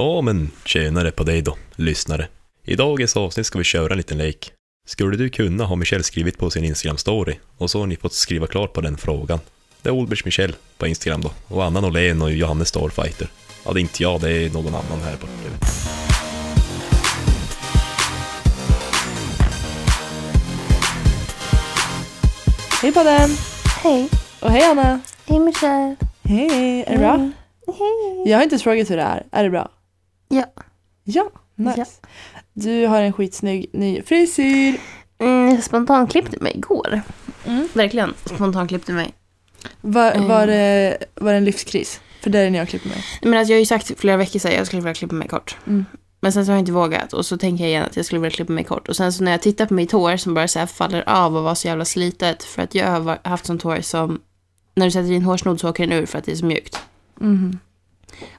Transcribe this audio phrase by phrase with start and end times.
[0.00, 2.28] Ja, men tjenare på dig då, lyssnare.
[2.64, 4.52] I dagens avsnitt ska vi köra en liten lek.
[4.86, 8.46] Skulle du kunna har Michelle skrivit på sin Instagram-story och så har ni fått skriva
[8.46, 9.40] klart på den frågan.
[9.82, 13.28] Det är Olbers Michelle på Instagram då och Anna Norlén och Johannes Starfighter.
[13.64, 15.32] Ja, det är inte jag, det är någon annan här borta.
[22.82, 23.30] Hej podden!
[23.82, 24.08] Hej.
[24.40, 25.00] Och hej Anna!
[25.26, 25.96] Hej Michelle.
[26.22, 26.84] Hej!
[26.86, 27.30] Är det bra?
[27.66, 28.30] Hej.
[28.30, 29.26] Jag har inte frågat hur det är.
[29.32, 29.70] Är det bra?
[30.28, 30.44] Ja.
[31.04, 31.74] Ja, nice.
[31.78, 31.84] Ja.
[32.52, 34.76] Du har en skitsnygg ny frisyr.
[35.18, 37.00] Mm, spontanklippte mig igår.
[37.46, 37.68] Mm.
[37.72, 39.14] Verkligen spontanklippte mig.
[39.80, 40.28] Var, Mm.
[40.28, 42.00] var, det, var det en livskris?
[42.22, 43.04] För det är när jag klipper mig.
[43.22, 45.28] Men alltså, jag har ju sagt flera veckor sedan att jag skulle vilja klippa mig
[45.28, 45.56] kort.
[45.66, 45.84] Mm.
[46.20, 48.20] Men sen så har jag inte vågat och så tänker jag igen att jag skulle
[48.20, 48.88] vilja klippa mig kort.
[48.88, 51.42] Och sen så när jag tittar på mitt hår som bara så faller av och
[51.42, 52.42] var så jävla slitet.
[52.42, 54.20] För att jag har haft sånt hår som
[54.74, 56.78] när du sätter in hårsnodd så åker den ur för att det är så mjukt.
[57.20, 57.58] Mhm.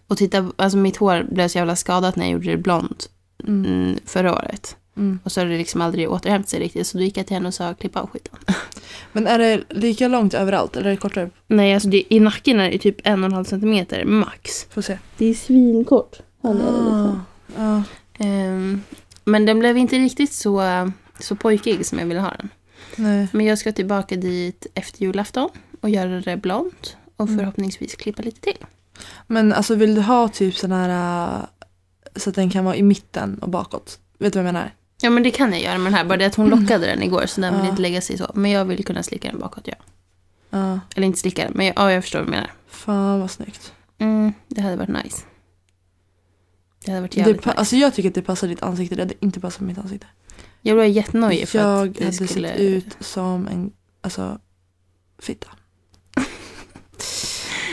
[0.07, 3.09] Och titta, alltså mitt hår blev så jävla skadat när jag gjorde det blont
[3.47, 3.65] Mm.
[3.65, 4.75] mm, förra året.
[4.97, 5.19] Mm.
[5.23, 6.87] Och så har det liksom aldrig återhämtat sig riktigt.
[6.87, 8.39] Så då gick jag till henne och sa klipp av skiten.
[9.11, 11.29] Men är det lika långt överallt eller är det kortare?
[11.47, 14.65] Nej, alltså det, i nacken är det typ en och en halv centimeter max.
[14.69, 14.97] Får se.
[15.17, 16.17] Det är svinkort.
[16.41, 17.11] Ah,
[17.57, 17.83] ja.
[18.19, 18.81] Ehm,
[19.25, 20.61] men den blev inte riktigt så,
[21.19, 22.49] så pojkig som jag ville ha den.
[22.95, 23.27] Nej.
[23.31, 25.49] Men jag ska tillbaka dit efter julafton
[25.81, 26.97] och göra det blont.
[27.15, 27.37] Och Mm.
[27.39, 28.65] förhoppningsvis klippa lite till.
[29.27, 30.89] Men alltså vill du ha typ sån här
[31.39, 31.45] äh,
[32.15, 33.99] så att den kan vara i mitten och bakåt?
[34.19, 34.71] Vet du vad jag menar?
[35.01, 36.05] Ja, men det kan jag göra med den här.
[36.05, 37.69] Bara det att hon lockade den igår så den vill Ja.
[37.69, 38.31] inte lägga sig så.
[38.33, 39.73] Men jag vill kunna slicka den bakåt, ja.
[40.49, 40.79] Ja.
[40.95, 42.51] Eller inte slicka den, men jag, ja, jag förstår vad du menar.
[42.67, 43.73] Fan vad snyggt.
[43.97, 45.23] Mm, det hade varit nice.
[46.85, 47.59] Det hade varit Det, jävligt pa- nice.
[47.59, 48.95] alltså jag tycker att det passar ditt ansikte.
[48.95, 50.07] Det hade inte passat mitt ansikte.
[50.61, 52.47] Jag blev jättenojig för jag att det hade skulle...
[52.49, 54.39] sett ut som en alltså,
[55.19, 55.47] fitta.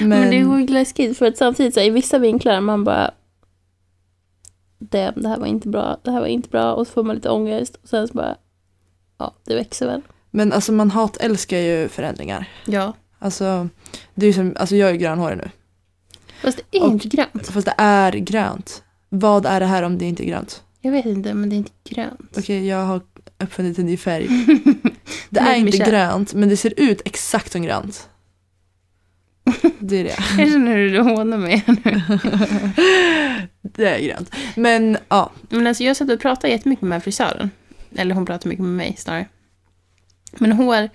[0.01, 3.11] Men, Men, det är sjukt läskigt för att samtidigt så i vissa vinklar man bara
[4.79, 7.17] det, det här var inte bra, det här var inte bra och så får man
[7.17, 8.37] lite ångest och sen så bara
[9.19, 10.03] ja, det växer väl.
[10.31, 12.49] men alltså man hatälskar ju förändringar.
[12.67, 13.69] Ja, Alltså,
[14.15, 15.51] det är som, alltså jag är grönhårig nu.
[16.43, 17.47] fast det är Och- inte grönt.
[17.47, 18.83] Fast det är grönt.
[19.09, 20.63] Vad är det här om det inte är grönt?
[20.81, 22.35] Jag vet inte, men det är inte grönt.
[22.39, 23.01] Okej, jag har
[23.43, 24.29] uppfunnit en ny färg.
[25.31, 28.09] Det är inte grönt, men det ser ut exakt som grönt.
[29.79, 30.17] Det är det.
[30.39, 32.01] Jag känner hur du hånar mig nu.
[33.63, 34.35] Det är grönt.
[34.57, 37.51] Men ja, Men alltså jag satt och pratade jättemycket med frisören.
[37.97, 39.29] Eller hon pratade mycket med mig snarare.
[40.39, 40.89] Men hår,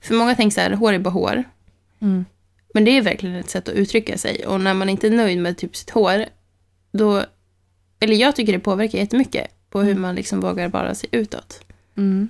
[0.00, 1.44] för många tänker så här, hår är bara hår.
[2.00, 2.24] mm.
[2.74, 4.46] Men det är verkligen ett sätt att uttrycka sig.
[4.46, 6.24] Och när man inte är nöjd med typ sitt hår,
[6.92, 7.24] då...
[8.00, 10.02] Eller jag tycker det påverkar jättemycket på hur Mm.
[10.02, 11.60] man liksom vågar vara sig utåt.
[11.96, 12.28] Mm.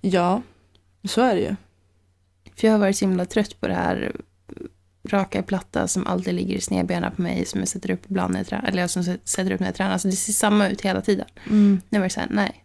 [0.00, 0.42] ja,
[1.04, 1.56] så är det ju.
[2.56, 4.12] För jag har varit så himla trött på det här
[5.08, 8.46] raka platta som alltid ligger i snedbena på mig som jag sätter upp ibland när
[8.50, 8.68] jag.
[8.68, 9.92] Eller jag som sätter upp när jag tränar.
[9.92, 11.26] Alltså det ser samma ut hela tiden.
[11.50, 11.80] Mm.
[11.88, 12.64] Nu var det så här, nej.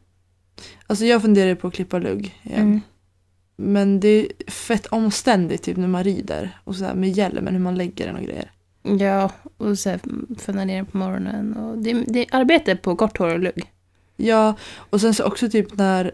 [0.88, 2.62] Alltså jag funderar på att klippa lugg igen.
[2.62, 2.82] Mm.
[3.56, 6.60] Men det är fett omständigt typ när man rider.
[6.64, 8.52] Och så här med hjälmen, hur man lägger den och grejer.
[9.00, 10.00] Ja, och så här,
[10.38, 11.54] funna ner på morgonen.
[11.54, 13.72] Och det, det är arbete på kort hår och lugg.
[14.16, 16.12] Ja, och sen så också typ när,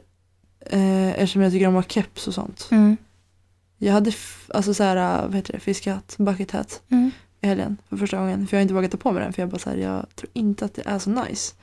[0.59, 2.67] eh, eftersom jag tycker om att ha keps och sånt.
[2.71, 2.97] Mm.
[3.77, 4.11] Jag hade
[4.53, 7.11] alltså så här, äh, vad heter det, fiskhatt, bucket hat Mm.
[7.41, 8.47] i helgen för första gången.
[8.47, 10.05] För jag har inte vågat ta på mig den för jag bara så här, jag
[10.15, 11.53] tror inte att det är så nice.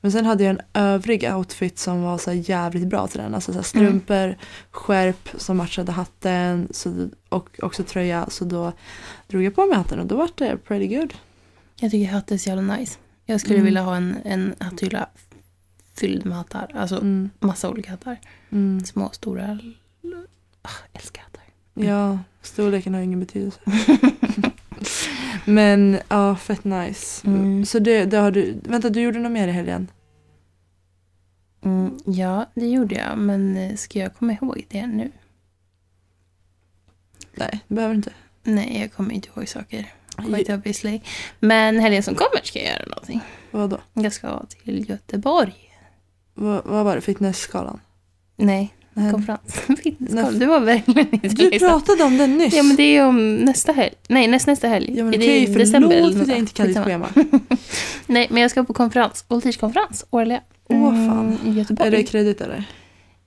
[0.00, 3.34] Men sen hade jag en övrig outfit som var så jävligt bra till den.
[3.34, 4.36] Alltså så här strumpor,
[4.70, 8.26] skärp som matchade hatten så, och också tröja.
[8.30, 8.72] Så då
[9.28, 11.14] drog jag på mig hatten och då var det pretty good.
[11.80, 12.98] Jag tycker hatt är så jävla nice.
[13.24, 13.64] Jag skulle Mm.
[13.64, 15.08] vilja ha en, en hatthylla
[15.94, 16.70] fylld med hattar.
[16.74, 18.16] Alltså Mm, massa olika hattar.
[18.50, 18.84] mm.
[18.84, 19.58] Små, stora.
[20.62, 21.24] Ah, älskar.
[21.84, 23.60] Ja, storleken har ingen betydelse.
[25.44, 27.26] Men ja, fett nice.
[27.26, 27.66] Mm.
[27.66, 29.90] Så det, det har du, vänta du gjorde något mer i helgen?
[31.64, 33.18] Mm, ja, det gjorde jag.
[33.18, 35.12] Men eh, ska jag komma ihåg det nu?
[37.34, 38.12] Nej, det behöver inte.
[38.42, 39.92] Nej, jag kommer inte ihåg saker.
[40.16, 41.00] Quite obviously.
[41.40, 43.20] Men helgen som kommer ska jag göra någonting.
[43.50, 43.80] Vad då?
[43.92, 45.54] Jag ska till Göteborg.
[46.34, 47.00] Vad, vad var det?
[47.00, 47.80] Fitnessskalan?
[48.36, 48.75] Nej.
[49.12, 49.62] Konferens.
[49.98, 50.24] Nej.
[50.34, 51.68] Du var verkligen inte Du liksom.
[51.68, 52.54] pratade om den nyss.
[52.54, 53.94] Ja, men det är ju om nästa helg.
[54.08, 54.94] Nej, näst, nästa helg.
[54.98, 57.06] Ja, men Är det i förlåt december eller för att jag inte kan ditt schema.
[58.06, 59.24] Nej, men jag ska på konferens.
[59.28, 60.40] Voltige-konferens, årliga.
[60.68, 61.38] Åh, fan.
[61.42, 61.88] Mm, I Göteborg.
[61.88, 62.64] Är det kredit eller?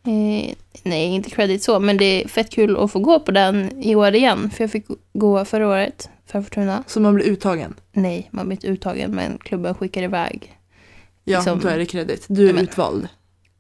[0.08, 3.72] Eh, nej, inte credit så, men det är fett kul att få gå på den
[3.84, 4.50] i år igen.
[4.50, 6.84] För jag fick gå förra året för Fortuna.
[6.88, 7.74] Så man blir uttagen?
[7.94, 10.56] Nej, man blir inte uttagen, men klubben skickar iväg.
[11.24, 12.26] Ja, Liksom- då är det kredit.
[12.30, 13.08] Du är men- utvald.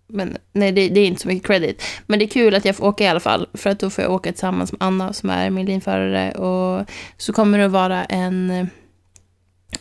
[0.09, 1.83] Men nej, det, det är inte så mycket credit.
[2.07, 3.47] Men det är kul att jag får åka i alla fall.
[3.53, 6.31] För att då får jag åka tillsammans med Anna som är min linförare.
[6.31, 8.69] Och så kommer det att vara en,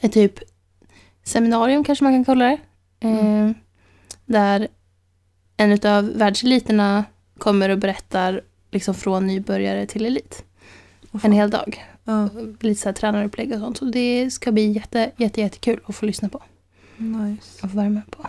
[0.01, 0.35] en typ
[1.25, 2.59] seminarium kanske man kan kalla det.
[3.09, 3.51] Eh,
[4.27, 4.69] där
[5.57, 7.05] en av världseliterna
[7.39, 8.41] kommer och berättar
[8.71, 10.45] liksom från nybörjare till elit.
[11.13, 11.21] Fan.
[11.25, 11.85] En hel dag.
[12.05, 12.29] Ja,
[12.61, 13.77] Lite så här tränarupplägg och sånt.
[13.77, 16.43] Så det ska bli jätte, jätte, jättekul att få lyssna på.
[16.97, 17.65] nice.
[17.65, 18.27] Och få vara med på.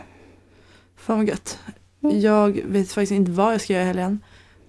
[0.95, 1.59] Fan vad gött.
[2.03, 2.19] Mm.
[2.19, 4.19] Jag vet faktiskt inte vad jag ska göra i helgen.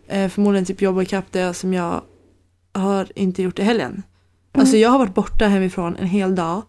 [0.07, 2.03] Eh, förmodligen typ jobba ikapp det som jag
[2.73, 4.03] har inte gjort i helgen.
[4.53, 6.63] Alltså jag har varit borta hemifrån en hel dag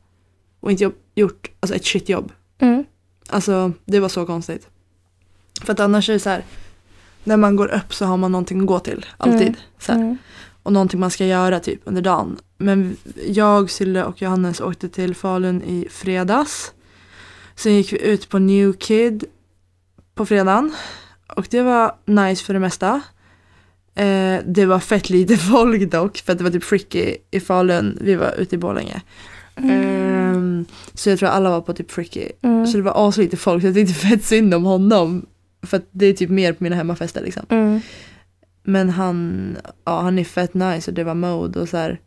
[0.59, 2.31] och inte jobb, gjort alltså, ett shitjobb.
[2.59, 2.85] Mm.
[3.29, 4.67] Alltså det var så konstigt.
[5.61, 6.43] För att annars är det så här.
[7.23, 9.05] När man går upp så har man någonting att gå till.
[9.17, 9.41] Alltid.
[9.41, 9.55] Mm.
[9.79, 9.91] Så.
[9.91, 10.17] Mm.
[10.63, 12.37] Och någonting man ska göra typ under dagen.
[12.57, 12.97] Men
[13.27, 16.73] jag, Sille och Johannes åkte till Falun i fredags.
[17.55, 19.25] Sen gick vi ut på New Kid
[20.15, 20.73] på fredagen.
[21.35, 23.01] Och det var nice för det mesta.
[23.95, 27.97] Eh, det var fett lite folk dock för att det var typ Fricky i Falun.
[28.01, 29.01] Vi var ute i Borlänge.
[29.55, 32.29] Ehm, så jag tror alla var på typ Fricky.
[32.41, 32.67] Mm.
[32.67, 35.25] Så det var aslite folk så jag tyckte fett synd om honom.
[35.63, 37.45] För att det är typ mer på mina hemmafester liksom.
[37.49, 37.79] Mm.
[38.63, 41.99] Men han, ja, han är fett nice och det var mode och så här.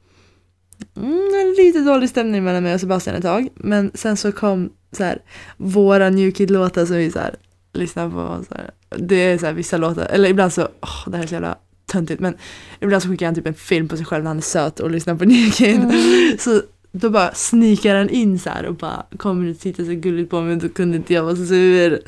[0.96, 3.48] Mm, lite dålig stämning mellan mig och Sebastian ett tag.
[3.54, 5.22] Men sen så kom så här,
[5.56, 7.36] våra New Kid-låtar som vi så här,
[7.74, 8.44] lyssnar på.
[8.48, 8.70] Så här.
[8.98, 11.58] Det är så här, vissa låtar, eller ibland så, åh, det här är så jävla
[11.86, 12.20] töntigt.
[12.20, 12.34] Men
[12.80, 14.90] ibland så skickar han typ en film på sig själv när han är söt och
[14.90, 15.80] lyssnar på New Kid.
[15.80, 16.38] Mm.
[16.38, 16.62] Så
[16.92, 20.40] då bara snikar han in så här och bara kommer och tittar så gulligt på
[20.40, 22.00] mig och då kunde inte jag vara så sur.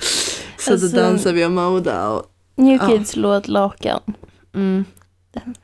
[0.58, 2.88] Så Alltså- då dansar vi och moda och New Ja.
[2.88, 4.00] Kids låt Lakan.
[4.54, 4.84] mm,
[5.32, 5.54] Den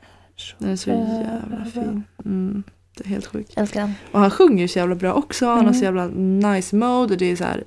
[0.59, 2.03] den är så jävla fin.
[2.25, 2.63] Mm,
[2.97, 3.53] det är helt sjukt.
[3.57, 3.93] Älskar den.
[4.11, 5.45] Och han sjunger så jävla bra också.
[5.45, 5.73] Han har Mm.
[5.73, 6.07] så jävla
[6.53, 7.63] nice mode och det är så här,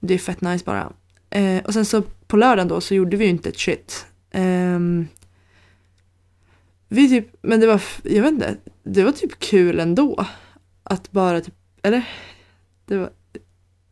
[0.00, 0.92] det är fett nice bara.
[1.30, 4.06] Eh, och sen så på lördagen då så gjorde vi ju inte ett shit.
[4.30, 5.08] Ehm,
[6.88, 10.26] vi typ, men det var, jag vet inte, det var typ kul ändå.
[10.82, 12.08] Att bara typ, eller?
[12.86, 13.10] Det var,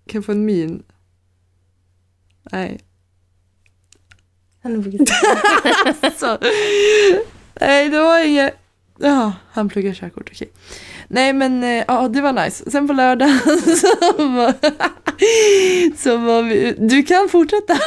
[0.07, 0.83] kan jag få en min?
[2.53, 2.81] Nej.
[4.63, 6.39] Han brukar Så.
[7.61, 8.55] Nej, det var inget.
[8.99, 10.51] Ja, han pluggar körkort, okej.
[11.09, 12.71] Nej, men eh, ja, det var nice.
[12.71, 13.29] Sen på lördag
[13.81, 14.55] så var,
[15.97, 17.79] så var vi, du kan fortsätta.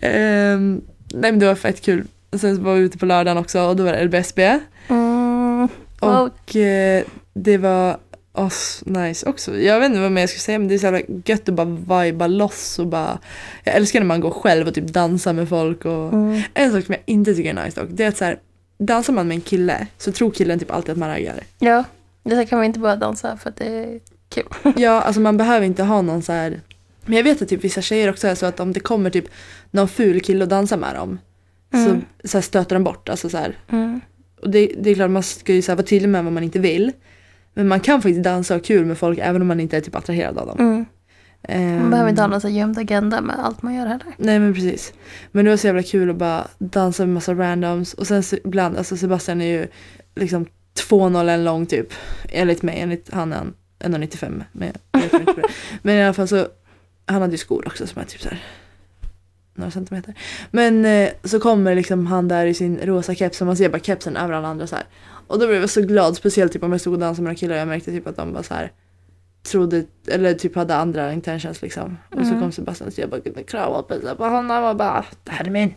[0.00, 0.80] Ehm,
[1.14, 2.06] nej, men det var fett kul.
[2.40, 4.58] Sen var vi ute på lördagen också och då var det LBSB.
[4.88, 5.68] Mm.
[6.00, 7.98] Och eh, det var
[8.32, 9.58] oss nice också.
[9.58, 11.54] Jag vet inte vad mer jag ska säga men det är så jävla gött att
[11.54, 13.18] bara viba loss och bara
[13.64, 16.42] Jag älskar när man går själv och typ dansar med folk och Mm.
[16.54, 18.38] En sak som jag inte tycker är nice dock det är att så här,
[18.78, 21.40] Dansar man med en kille så tror killen typ alltid att man raggar.
[21.58, 21.84] Ja,
[22.22, 24.44] det kan man inte bara dansa för att det är kul.
[24.76, 26.60] Ja alltså man behöver inte ha någon så här
[27.04, 29.28] Men jag vet att typ vissa tjejer också är så att om det kommer typ
[29.70, 31.18] någon ful kille och dansar med dem
[31.74, 32.00] Mm.
[32.22, 33.08] så, så stöter de bort.
[33.08, 33.38] Alltså så
[33.70, 34.00] Mm.
[34.42, 36.42] Och det, det är klart man ska ju så här vara tydlig med vad man
[36.44, 36.92] inte vill.
[37.54, 39.80] Men man kan faktiskt dansa och ha kul med folk även om man inte är
[39.80, 40.56] typ attraherad av dem.
[40.58, 40.86] Mm.
[41.48, 44.14] Man behöver inte ha någon så gömd agenda med allt man gör heller.
[44.16, 44.92] Nej men precis.
[45.32, 47.94] Men det var så jävla kul att bara dansa med massa randoms.
[47.94, 49.66] Och sen ibland, alltså Sebastian är ju
[50.14, 51.92] liksom 2,01 lång typ.
[52.28, 54.44] Enligt mig, enligt han är han 1,95.
[54.52, 55.48] Men, jag vet inte det.
[55.82, 56.46] men i alla fall så,
[57.06, 58.42] han hade ju skor också som är typ så här
[59.54, 60.14] några centimeter.
[60.50, 63.80] Men eh, så kommer liksom han där i sin rosa keps och man ser bara
[63.80, 64.84] kepsen över alla andra så här.
[65.26, 67.38] Och då blev jag så glad, speciellt typ om jag stod och dansade med några
[67.38, 68.72] killar och jag märkte typ att de bara så här
[69.44, 71.98] trodde, eller typ hade andra intentions liksom.
[72.10, 72.40] Och så Mm.
[72.40, 75.44] kom Sebastian och jag bara kunde krama och pissa på honom och bara det här
[75.46, 75.74] är min.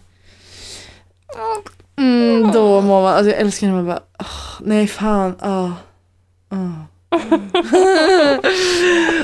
[1.97, 5.71] Mm, då mår man, alltså jag älskar när man bara åh, nej fan, åh.
[6.51, 6.81] åh.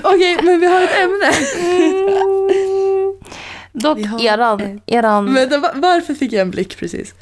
[0.03, 1.31] Okej men vi har ett ämne.
[3.73, 7.15] Dock Vi har eran, eran, Vänta, va- varför fick jag en blick precis?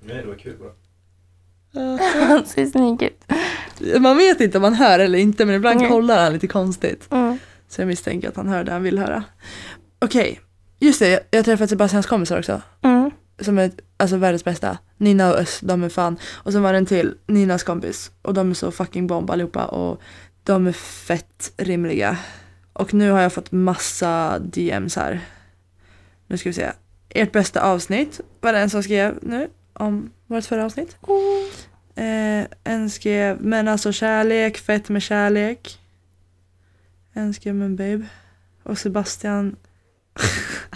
[0.00, 0.70] Nej, det var kul bara.
[2.28, 3.24] Han ser snygg ut.
[4.00, 5.90] Man vet inte om man hör eller inte men ibland Mm.
[5.90, 7.08] kollar han lite konstigt.
[7.10, 7.38] Mm.
[7.68, 9.24] Så jag misstänker att han hör det han vill höra.
[9.98, 10.40] Okej,
[10.78, 12.62] just det, jag, träffat Sebastians kompisar också.
[12.82, 13.10] Mm.
[13.40, 14.78] Som är alltså världens bästa.
[14.96, 16.16] Nina och Öss, de är fan.
[16.34, 18.10] Och sen var det en till, Ninas kompis.
[18.22, 19.64] Och de är så fucking bomb allihopa.
[19.64, 20.00] Och
[20.44, 22.16] de är fett rimliga.
[22.72, 25.20] Och nu har jag fått massa DMs här.
[26.26, 26.70] Nu ska vi se.
[27.08, 29.48] Ert bästa avsnitt var det en som skrev nu
[29.78, 30.96] om vårt förra avsnitt.
[31.94, 35.78] Eh, en skrev men alltså kärlek, fett med kärlek.
[37.12, 38.06] En skrev men babe.
[38.62, 39.56] Och Sebastian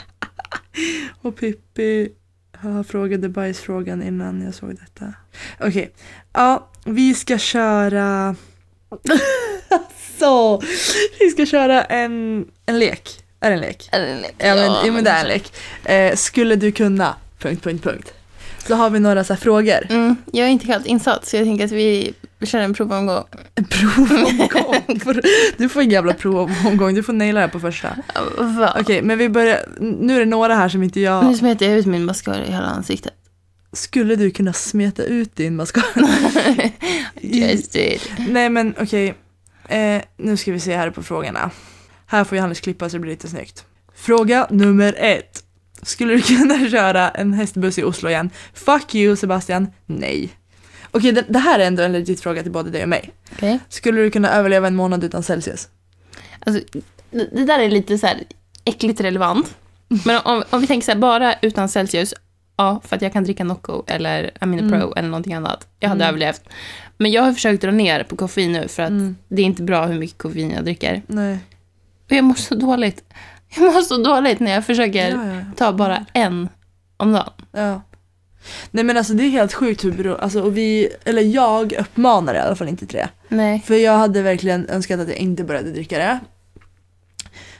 [1.22, 2.12] och Pippi
[2.62, 5.14] jag frågade bajsfrågan innan jag såg detta.
[5.60, 5.92] Okej,
[6.32, 8.36] ja vi ska köra
[10.18, 10.62] så
[11.20, 13.24] vi ska köra en, en lek.
[13.40, 13.88] Är det en lek?
[13.92, 14.34] Är det en lek?
[14.38, 15.52] Ja, men, jo, men det är en lek.
[15.84, 17.16] Eh, skulle du kunna...
[17.38, 18.14] Punkt, punkt, punkt.
[18.66, 19.86] Så har vi några så frågor.
[19.90, 23.24] Mm, jag är inte helt insatt så jag tänker att vi kör en provomgång.
[23.54, 24.74] En provomgång.
[25.56, 27.96] Du får- ingen jävla provomgång, du får naila det här på första.
[28.80, 29.60] Okej, men vi börjar.
[29.80, 31.36] Nu är det några här som inte Nu jag...
[31.36, 33.12] smetar jag ut min mascara i hela ansiktet.
[33.72, 35.84] Skulle du kunna smeta ut din mascara?
[37.20, 38.10] Just it.
[38.28, 39.14] Nej men okej,
[39.68, 41.50] eh, nu ska vi se här på frågorna.
[42.06, 43.64] Här får Johannes klippa så det blir lite snyggt.
[43.94, 45.44] Fråga nummer ett.
[45.82, 48.30] Skulle du kunna köra en hästbuss i Oslo igen?
[48.54, 50.30] Fuck you Sebastian, nej.
[50.90, 53.10] Okej, det, det här är ändå en legit fråga till både dig och mig.
[53.32, 53.58] Okej.
[53.68, 55.68] Skulle du kunna överleva en månad utan Celsius?
[56.46, 56.62] Alltså,
[57.10, 58.22] det, där är lite så här
[58.64, 59.54] äckligt relevant.
[60.06, 62.14] Men om, om vi tänker så här, bara utan Celsius,
[62.56, 64.80] ja, för att jag kan dricka Nocco eller Amino Mm.
[64.80, 65.66] Pro eller någonting annat.
[65.80, 66.08] Jag hade Mm.
[66.08, 66.42] överlevt.
[66.98, 69.16] Men jag har försökt dra ner på koffein nu för att Mm.
[69.28, 71.02] det är inte bra hur mycket koffein jag dricker.
[71.06, 71.38] Nej.
[72.06, 73.04] Och jag mår så dåligt.
[73.56, 76.48] Jag mår så dåligt när jag försöker Ja, ja, ta bara en
[76.96, 77.30] om dagen.
[77.52, 77.82] ja.
[78.70, 82.34] Nej men alltså det är helt sjukt hur bero, alltså och vi, eller jag uppmanar
[82.34, 83.08] i alla fall inte till det.
[83.28, 83.62] Nej.
[83.66, 86.20] För jag hade verkligen önskat att jag inte började dricka det.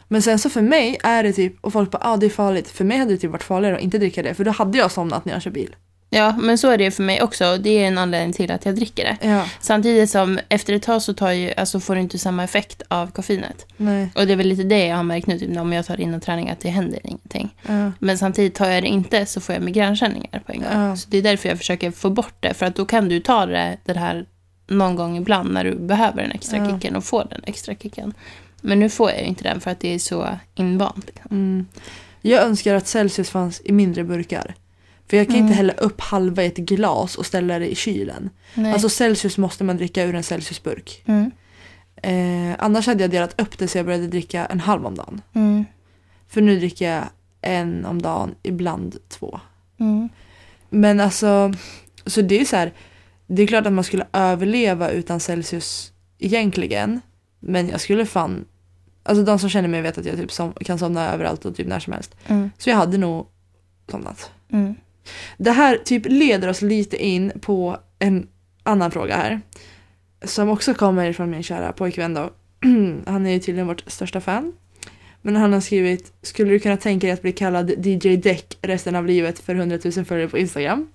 [0.08, 2.70] Men sen så för mig är det typ, och folk bara ah det är farligt.
[2.70, 4.90] För mig hade det typ varit farligare att inte dricka det för då hade jag
[4.90, 5.76] somnat när jag kör bil.
[6.14, 7.58] Ja, men så är det för mig också.
[7.58, 9.28] Det är en anledning till att jag dricker det.
[9.28, 12.82] Ja, Samtidigt som efter ett tag så tar ju, alltså får du inte samma effekt
[12.88, 13.66] av koffeinet.
[13.76, 14.10] nej.
[14.14, 16.14] Och det är väl lite det jag har märkt nu, typ, om jag tar in
[16.14, 17.54] en träning, att det händer ingenting.
[17.66, 20.68] Ja, Men samtidigt tar jag det inte så får jag migränkänningar på en gång.
[20.72, 20.96] Ja.
[20.96, 23.46] Så det är därför jag försöker få bort det, för att då kan du ta
[23.46, 24.26] det, det här
[24.66, 28.14] någon gång ibland när du behöver den extra kicken och får den extra kicken.
[28.60, 31.06] Men nu får jag ju inte den för att det är så invant.
[31.06, 31.30] Liksom.
[31.30, 31.66] mm.
[32.20, 34.54] Jag önskar att Celsius fanns i mindre burkar.
[35.10, 35.46] För jag kan Mm.
[35.46, 38.30] inte hälla upp halva i ett glas och ställa det i kylen.
[38.54, 38.72] Nej.
[38.72, 41.02] Alltså Celsius måste man dricka ur en Celsiusburk.
[41.06, 41.30] mm.
[42.04, 45.22] Eh, annars hade jag delat upp det så jag började dricka en halv om dagen.
[45.34, 45.64] Mm.
[46.28, 47.04] För nu dricker jag
[47.40, 49.40] en om dagen, ibland två.
[49.80, 50.08] Mm.
[50.70, 51.52] Men alltså,
[52.06, 52.72] så det är så här,
[53.26, 57.00] det är klart att man skulle överleva utan Celsius egentligen.
[57.40, 58.44] Men jag skulle fan,
[59.02, 61.66] alltså de som känner mig vet att jag typ som, kan somna överallt och typ
[61.66, 62.14] när som helst.
[62.26, 62.50] Mm.
[62.58, 63.26] Så jag hade nog
[63.90, 64.30] somnat.
[64.52, 64.74] Mm.
[65.36, 68.26] Det här typ leder oss lite in på en
[68.62, 69.40] annan fråga här.
[70.24, 72.30] Som också kommer från min kära pojkvän då.
[73.06, 74.52] Han är ju tydligen vårt största fan.
[75.24, 78.96] Men han har skrivit, skulle du kunna tänka dig att bli kallad DJ Deck resten
[78.96, 80.88] av livet för 100 000 följare på Instagram?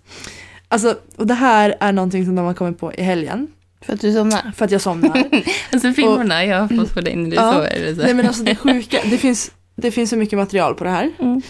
[0.67, 3.47] Alltså, och det här är någonting som de har kommit på i helgen.
[3.81, 4.51] För att du somnar.
[4.55, 5.23] För att jag somnar.
[5.73, 7.53] Alltså filmerna jag har fått på dig när du Ja.
[7.53, 7.93] sover.
[7.97, 11.11] Nej men alltså det sjuka, det finns, det finns så mycket material på det här.
[11.19, 11.41] Mm.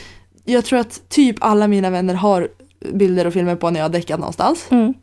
[0.50, 2.48] Jag tror att typ alla mina vänner har
[2.94, 4.68] bilder och filmer på när jag har däckat någonstans.
[4.70, 4.94] Mm.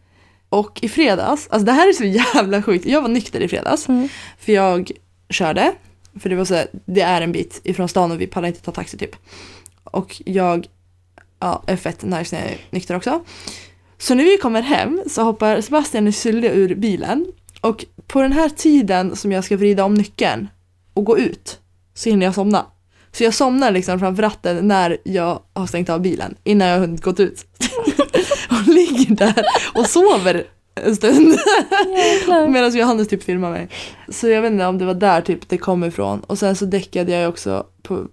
[0.49, 2.87] Och i fredags, alltså det här är så jävla sjukt.
[2.87, 3.89] Jag var nykter i fredags.
[3.89, 4.09] Mm.
[4.39, 4.91] För jag
[5.31, 5.73] körde.
[6.21, 8.61] För det var så här, det är en bit ifrån stan och vi pallar inte
[8.61, 9.17] ta taxi typ.
[9.85, 10.67] Och jag
[11.41, 13.25] ja, är fett nice när jag är nykter också.
[13.99, 17.27] Så när vi kommer hem så hoppar Sebastian och Sylve ur bilen.
[17.61, 20.49] Och på den här tiden som jag ska vrida om nyckeln
[20.95, 21.61] och gå ut
[21.95, 22.67] så hinner jag somna.
[23.14, 26.80] Så jag somnar liksom framför ratten när jag har stängt av bilen innan jag har
[26.80, 27.47] hunnit gått ut.
[28.50, 29.44] och ligger där
[29.75, 30.44] och sover
[30.75, 31.37] en stund.
[32.49, 33.68] Medan Johannes typ filmar mig.
[34.09, 36.21] Så jag vet inte om det var där typ det kom ifrån.
[36.21, 38.06] Och sen så däckade jag också på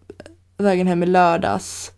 [0.57, 1.91] vägen hem i lördags.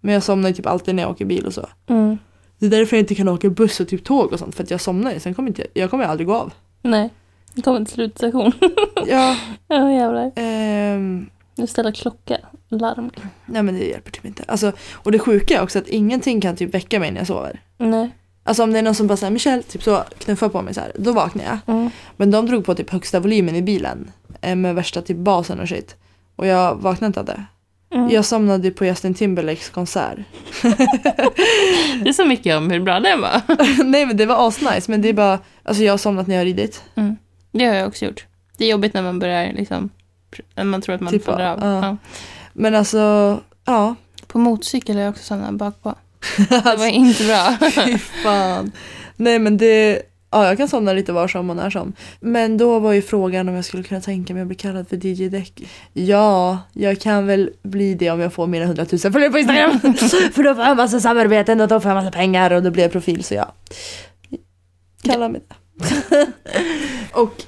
[0.00, 1.68] Men jag somnar typ alltid när jag åker bil och så.
[1.88, 2.18] Mm.
[2.58, 4.54] Det är därför jag inte kan åka buss och typ tåg och sånt.
[4.54, 5.20] För att jag somnar ju.
[5.20, 6.52] Sen kommer inte, jag kommer aldrig gå av.
[6.82, 7.10] Nej,
[7.54, 8.52] det kommer till slutstation.
[9.06, 9.36] Ja,
[9.68, 10.32] Ja, jävlar.
[10.36, 13.10] ehm, Nu ställer klocka, larm.
[13.46, 14.44] nej men det hjälper typ inte.
[14.48, 17.60] Alltså, och det sjuka är också att ingenting kan typ väcka mig när jag sover.
[17.78, 18.10] Nej.
[18.44, 20.80] Alltså om det är någon som bara säger Michelle, typ så knuffar på mig så
[20.80, 21.58] här, då vaknar jag.
[21.76, 21.90] Mm.
[22.16, 24.10] Men de drog på typ högsta volymen i bilen.
[24.40, 25.96] eh, Med värsta typ basen och shit.
[26.36, 27.44] Och jag vaknade inte av det.
[27.94, 28.10] Mm.
[28.10, 30.18] Jag somnade på Justin Timberlakes konsert.
[32.02, 33.40] Det är så mycket om hur bra den var.
[33.84, 36.40] Nej men det var asnice men det är bara, alltså jag har somnat när jag
[36.40, 36.82] har ridit.
[37.52, 38.26] Det har jag också gjort.
[38.58, 39.90] Det är jobbigt när man börjar liksom,
[40.64, 41.58] man tror att man Tippa, faller av.
[41.60, 41.86] ja.
[41.86, 41.96] Ja.
[42.52, 43.94] Men alltså, ja.
[44.26, 45.94] På motorcykel har jag också somnat bakpå.
[46.48, 47.70] Det var inte bra.
[47.84, 48.72] Fy fan.
[49.16, 51.92] Nej men det, ja jag kan somna lite var som och när som.
[52.20, 55.06] Men då var ju frågan om jag skulle kunna tänka mig att bli kallad för
[55.06, 55.62] DJ Deck.
[55.92, 59.80] Ja, jag kan väl bli det om jag får mina 100 000 följare på Instagram.
[60.32, 62.82] för då får jag massa samarbeten och då får jag massa pengar och då blir
[62.82, 63.54] jag profil så ja.
[65.02, 65.56] Kalla mig det.
[67.12, 67.44] och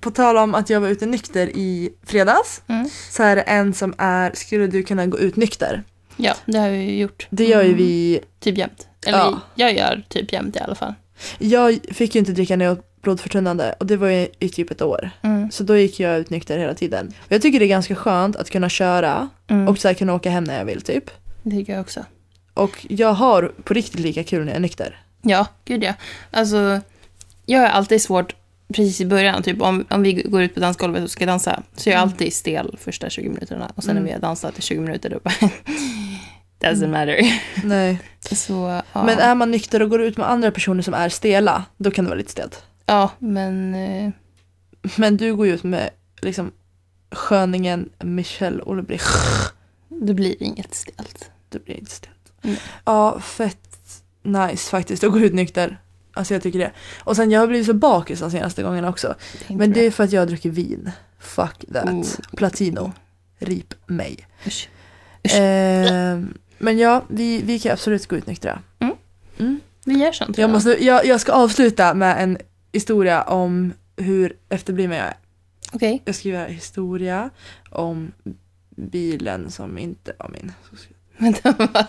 [0.00, 2.88] på tal om att jag var ute nykter i fredags Mm.
[3.10, 5.82] så är det en som är, skulle du kunna gå ut nykter?
[6.16, 7.26] Ja, det har vi ju gjort.
[7.30, 8.86] Det gör ju vi Typ jämt.
[9.06, 9.40] Eller Ja.
[9.54, 10.94] jag gör typ jämt i alla fall.
[11.38, 14.70] Jag fick ju inte dricka när jag åt blodförtunnande och det var ju i typ
[14.70, 15.10] ett år.
[15.22, 15.50] Mm.
[15.50, 17.06] Så då gick jag ut nykter hela tiden.
[17.20, 19.68] Och jag tycker det är ganska skönt att kunna köra Mm.
[19.68, 21.10] och så här kunna åka hem när jag vill typ.
[21.42, 22.04] Det tycker jag också.
[22.54, 25.00] Och jag har på riktigt lika kul när jag är nykter.
[25.22, 25.94] Ja, gud ja.
[26.30, 26.80] Alltså,
[27.46, 28.34] jag har alltid svårt
[28.74, 31.90] precis i början, typ om, om vi går ut på dansgolvet och ska dansa, så
[31.90, 32.10] är jag Mm.
[32.12, 33.72] alltid stel första 20 minuterna.
[33.74, 34.02] Och sen Mm.
[34.02, 35.34] när vi har dansat i 20 minuter, då bara,
[36.60, 37.40] doesn't matter.
[37.66, 37.98] Nej.
[38.20, 39.04] Så, ja.
[39.04, 42.04] Men är man nykter och går ut med andra personer som är stela, då kan
[42.04, 42.62] det vara lite stelt.
[42.86, 43.74] Ja, men...
[43.74, 44.10] eh,
[44.96, 45.90] Men du går ju ut med
[46.22, 46.52] liksom
[47.10, 49.02] sköningen Michelle Olbrich.
[50.02, 51.30] Det blir inget stelt.
[51.48, 52.32] Det blir inte stelt.
[52.42, 52.56] Mm.
[52.84, 55.80] Ja, fett nice faktiskt att gå ut nykter.
[56.20, 56.72] Alltså jag tycker det.
[57.04, 59.14] Och sen jag har blivit så bakis de senaste gångerna också.
[59.48, 60.90] Men det är för att jag druckit vin.
[61.18, 61.88] Fuck that.
[61.88, 62.06] Oh.
[62.36, 62.92] Platino.
[63.38, 64.26] Rip mig.
[64.46, 64.68] Usch.
[65.26, 65.34] Usch.
[65.34, 68.62] Ehm, men ja, vi, vi kan absolut gå ut nyktra.
[68.78, 68.94] Mm.
[69.38, 69.60] Mm.
[69.84, 70.38] Vi gör sånt.
[70.38, 72.38] Jag, måste, jag, jag ska avsluta med en
[72.72, 75.16] historia om hur efterbliven jag är.
[75.72, 76.02] Okej.
[76.04, 77.30] Jag skriver historia
[77.70, 78.12] om
[78.76, 80.52] bilen som inte var min.
[81.18, 81.86] Vänta, va?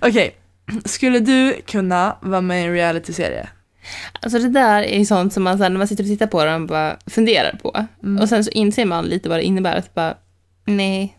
[0.00, 0.36] Okej,
[0.84, 3.48] skulle du kunna vara med i en realityserie?
[4.20, 6.44] Alltså det där är ju sånt som man sen när man sitter och tittar på
[6.44, 7.86] det och bara funderar på.
[8.02, 8.22] Mm.
[8.22, 9.76] Och sen så inser man lite vad det innebär.
[9.76, 10.14] Att bara,
[10.64, 11.16] nej.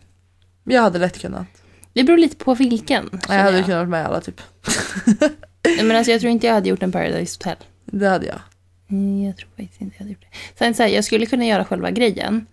[0.64, 1.46] Jag hade lätt kunnat.
[1.92, 3.20] Det beror lite på vilken.
[3.28, 3.64] Jag hade jag.
[3.64, 4.40] kunnat vara med alla typ.
[5.64, 7.56] Nej, Men alltså jag tror inte jag hade gjort en Paradise Hotel.
[7.84, 8.40] Det hade jag.
[9.26, 10.58] Jag tror faktiskt inte jag hade gjort det.
[10.58, 12.46] Sen så här, jag skulle kunna göra själva grejen.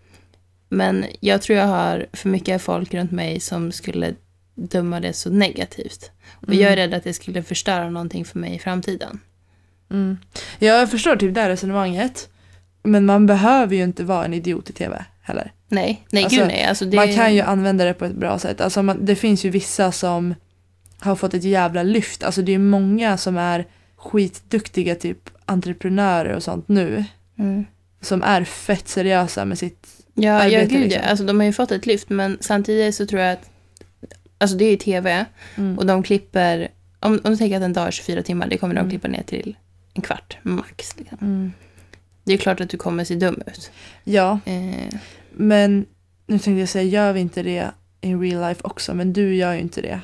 [0.69, 4.13] Men jag tror jag har för mycket folk runt mig som skulle
[4.55, 6.11] döma det så negativt.
[6.47, 9.19] Och jag är rädd att det skulle förstöra någonting för mig i framtiden.
[9.91, 10.17] Mm.
[10.59, 12.29] Jag förstår typ det här resonemanget.
[12.83, 15.51] Men man behöver ju inte vara en idiot i tv heller.
[15.67, 16.65] Nej, nej Alltså, gud nej.
[16.65, 16.97] Alltså, det...
[16.97, 18.61] Man kan ju använda det på ett bra sätt.
[18.61, 20.35] Alltså man, det finns ju vissa som
[20.99, 22.23] har fått ett jävla lyft.
[22.23, 23.65] Alltså det är många som är
[23.95, 27.03] skitduktiga typ entreprenörer och sånt nu.
[27.39, 27.65] Mm.
[28.01, 29.87] Som är fett seriösa med sitt...
[30.13, 31.01] Ja, ja arbete, gud liksom.
[31.03, 31.09] ja.
[31.09, 33.49] Alltså, de har ju fått ett lyft, men samtidigt så tror jag att...
[34.37, 35.25] Alltså det är ju tv
[35.55, 35.77] Mm.
[35.77, 36.67] och de klipper...
[36.99, 38.89] Om, om du tänker att en dag är 24 timmar, det kommer de Mm.
[38.89, 39.55] klippa ner till
[39.93, 40.95] en kvart max.
[40.97, 41.17] Liksom.
[41.21, 41.51] Mm.
[42.23, 43.71] Det är klart att du kommer se dum ut.
[44.03, 44.93] Ja, Eh,
[45.31, 45.85] men
[46.27, 47.67] nu tänkte jag säga, gör vi inte det
[48.01, 48.93] in real life också?
[48.93, 49.99] Men du gör ju inte det.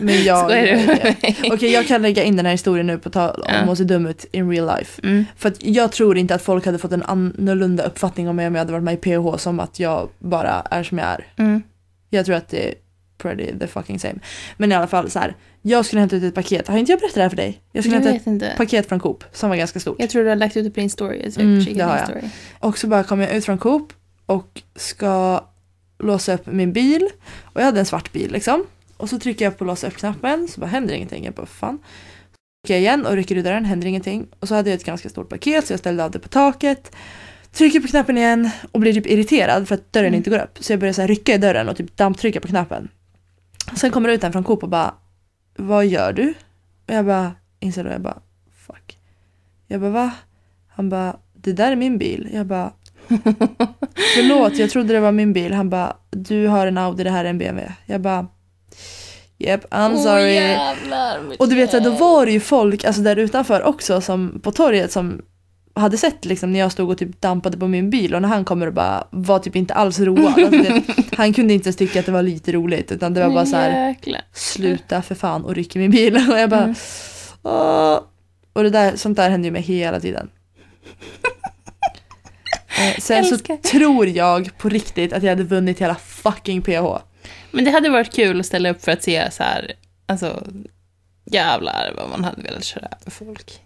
[0.00, 1.16] Men jag gör det.
[1.52, 3.72] Okej, jag kan lägga in den här historien nu på tal om Ja.
[3.72, 5.00] att se dum ut in real life.
[5.02, 5.24] Mm.
[5.36, 8.54] För att jag tror inte att folk hade fått en annorlunda uppfattning om mig om
[8.54, 11.26] jag hade varit med i PH som att jag bara är som jag är.
[11.36, 11.62] Mm.
[12.10, 12.74] Jag tror att det är
[13.18, 14.14] pretty the fucking same.
[14.56, 15.36] Men i alla fall så här.
[15.62, 16.68] Jag skulle hämta ut ett paket.
[16.68, 17.60] Har inte jag berättat det här för dig?
[17.72, 18.52] Jag skulle Jag hämta ett inte.
[18.56, 19.96] paket från Coop som var ganska stort.
[19.98, 21.20] Jag tror du har lagt ut det på din story.
[21.24, 22.06] Jag tror Mm, det har jag.
[22.08, 22.22] story.
[22.58, 23.92] Och så bara kom jag ut från Coop
[24.26, 25.44] och ska
[25.98, 27.08] låsa upp min bil.
[27.42, 28.64] Och jag hade en svart bil liksom.
[28.96, 31.24] Och så trycker jag på låsa upp-knappen så bara händer ingenting.
[31.24, 31.78] Jag bara fan.
[32.32, 34.26] Så trycker jag igen och rycker ur dörren, händer ingenting.
[34.40, 36.92] Och så hade jag ett ganska stort paket så jag ställde av det på taket.
[37.52, 40.18] Trycker på knappen igen och blir typ irriterad för att dörren Mm.
[40.18, 40.58] inte går upp.
[40.60, 42.88] Så jag börjar så rycka i dörren och typ damptrycka på knappen.
[43.76, 44.94] Sen kommer det ut en från Coop och bara
[45.56, 46.34] Vad gör du?
[46.88, 48.18] Och jag bara inser då, jag bara
[48.66, 48.98] fuck.
[49.66, 50.10] Jag bara va?
[50.68, 52.28] Han bara det där är min bil.
[52.32, 52.72] Jag bara
[54.14, 55.52] Förlåt, jag trodde det var min bil.
[55.52, 57.74] Han bara, du har en Audi, det här är en BMW.
[57.86, 58.26] Jag bara,
[59.38, 60.22] yep, I'm sorry.
[60.22, 64.40] Åh, jävlar, och du vet, då var det ju folk alltså, där utanför också, som
[64.42, 65.22] på torget, som
[65.74, 68.44] hade sett liksom, när jag stod och typ dampade på min bil och när han
[68.44, 70.26] kommer och bara var typ inte alls road.
[70.26, 70.82] Alltså, det,
[71.16, 73.56] han kunde inte ens tycka att det var lite roligt utan det var bara så
[73.56, 73.96] här,
[74.32, 76.16] sluta för fan och ryck i min bil.
[76.32, 76.74] Och jag bara, Mm.
[77.42, 78.00] Åh.
[78.52, 80.30] Och det där, sånt där händer ju mig hela tiden.
[82.78, 83.56] Eh, sen så Älskar.
[83.56, 86.98] tror jag på riktigt att jag hade vunnit hela fucking PH.
[87.50, 89.72] Men det hade varit kul att ställa upp för att se så här,
[90.06, 90.42] alltså
[91.30, 93.60] jävlar vad man hade velat köra över folk.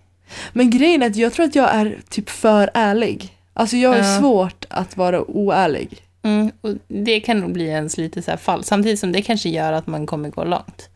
[0.52, 3.34] Men grejen är att jag tror att jag är typ för ärlig.
[3.52, 4.18] Alltså jag har Ja.
[4.20, 6.02] svårt att vara oärlig.
[6.22, 9.48] Mm, och det kan nog bli ens lite så här fall, samtidigt som det kanske
[9.48, 10.88] gör att man kommer gå långt.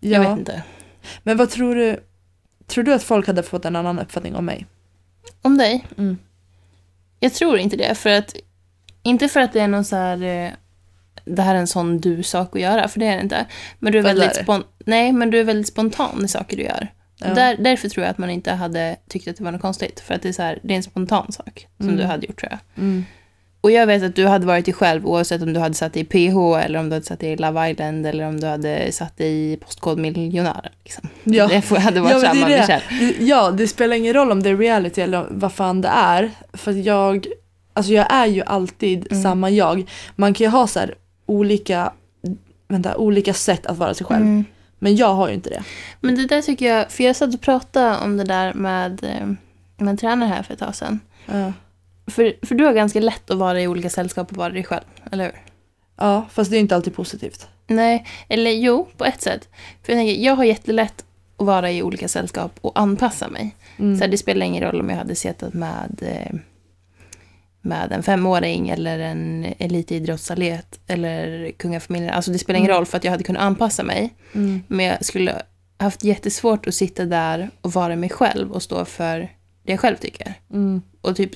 [0.00, 0.28] Jag Ja.
[0.30, 0.62] vet inte.
[1.22, 2.00] Men vad tror du?
[2.66, 4.66] Tror du att folk hade fått en annan uppfattning om mig?
[5.42, 5.84] Om dig?
[5.98, 6.18] Mm.
[7.20, 8.36] Jag tror inte det, för att
[9.02, 10.50] inte för att det är någon så här eh,
[11.24, 13.46] det här är en sån du-sak att göra, för det är det inte.
[13.78, 16.88] Men du är väldigt, spon- nej, men du är väldigt spontan i saker du gör.
[17.18, 17.34] Ja.
[17.34, 20.00] Där, därför tror jag att man inte hade tyckt att det var något konstigt.
[20.00, 21.98] För att det är, så här, det är en spontan sak som Mm.
[21.98, 22.84] du hade gjort tror jag.
[22.84, 23.04] Mm.
[23.60, 26.02] Och jag vet att du hade varit dig själv oavsett om du hade satt dig
[26.02, 28.92] i PH eller om du hade satt dig i Love Island eller om du hade
[28.92, 30.72] satt dig i Postkodmiljonären.
[30.84, 31.08] Liksom.
[31.24, 31.48] Ja.
[31.48, 33.14] Det hade varit Ja, samma det det.
[33.24, 36.30] Ja, det spelar ingen roll om det är reality eller vad fan det är.
[36.52, 37.26] För jag,
[37.72, 39.22] alltså jag är ju alltid Mm.
[39.22, 39.90] samma jag.
[40.16, 40.80] Man kan ju ha så
[41.26, 41.92] olika,
[42.68, 44.42] vänta, olika sätt att vara sig själv.
[44.78, 45.64] Men jag har ju inte det.
[46.00, 49.26] Men det där tycker jag, för jag satt och pratade om det där med, eh,
[49.76, 51.00] med en tränare här för ett tag sedan.
[51.26, 51.52] Ja.
[52.06, 54.84] För, för du har ganska lätt att vara i olika sällskap och vara dig själv,
[55.12, 55.34] eller hur?
[55.96, 57.48] Ja, fast det är inte alltid positivt.
[57.66, 59.48] Nej, eller jo, på ett sätt.
[59.82, 61.04] För jag tänker, jag har jättelätt
[61.36, 63.56] att vara i olika sällskap och anpassa mig.
[63.76, 63.96] Mm.
[63.96, 66.38] Så här, det spelar ingen roll om jag hade suttit med, eh,
[67.66, 72.10] med en femåring eller en elitidrottsatlet eller kungafamiljen.
[72.14, 72.78] Alltså det spelar ingen Mm.
[72.78, 74.14] roll för att jag hade kunnat anpassa mig.
[74.34, 74.62] Mm.
[74.68, 75.42] Men jag skulle
[75.78, 79.18] haft jättesvårt att sitta där och vara mig själv och stå för
[79.62, 80.34] det jag själv tycker.
[80.52, 80.82] Mm.
[81.00, 81.30] Och typ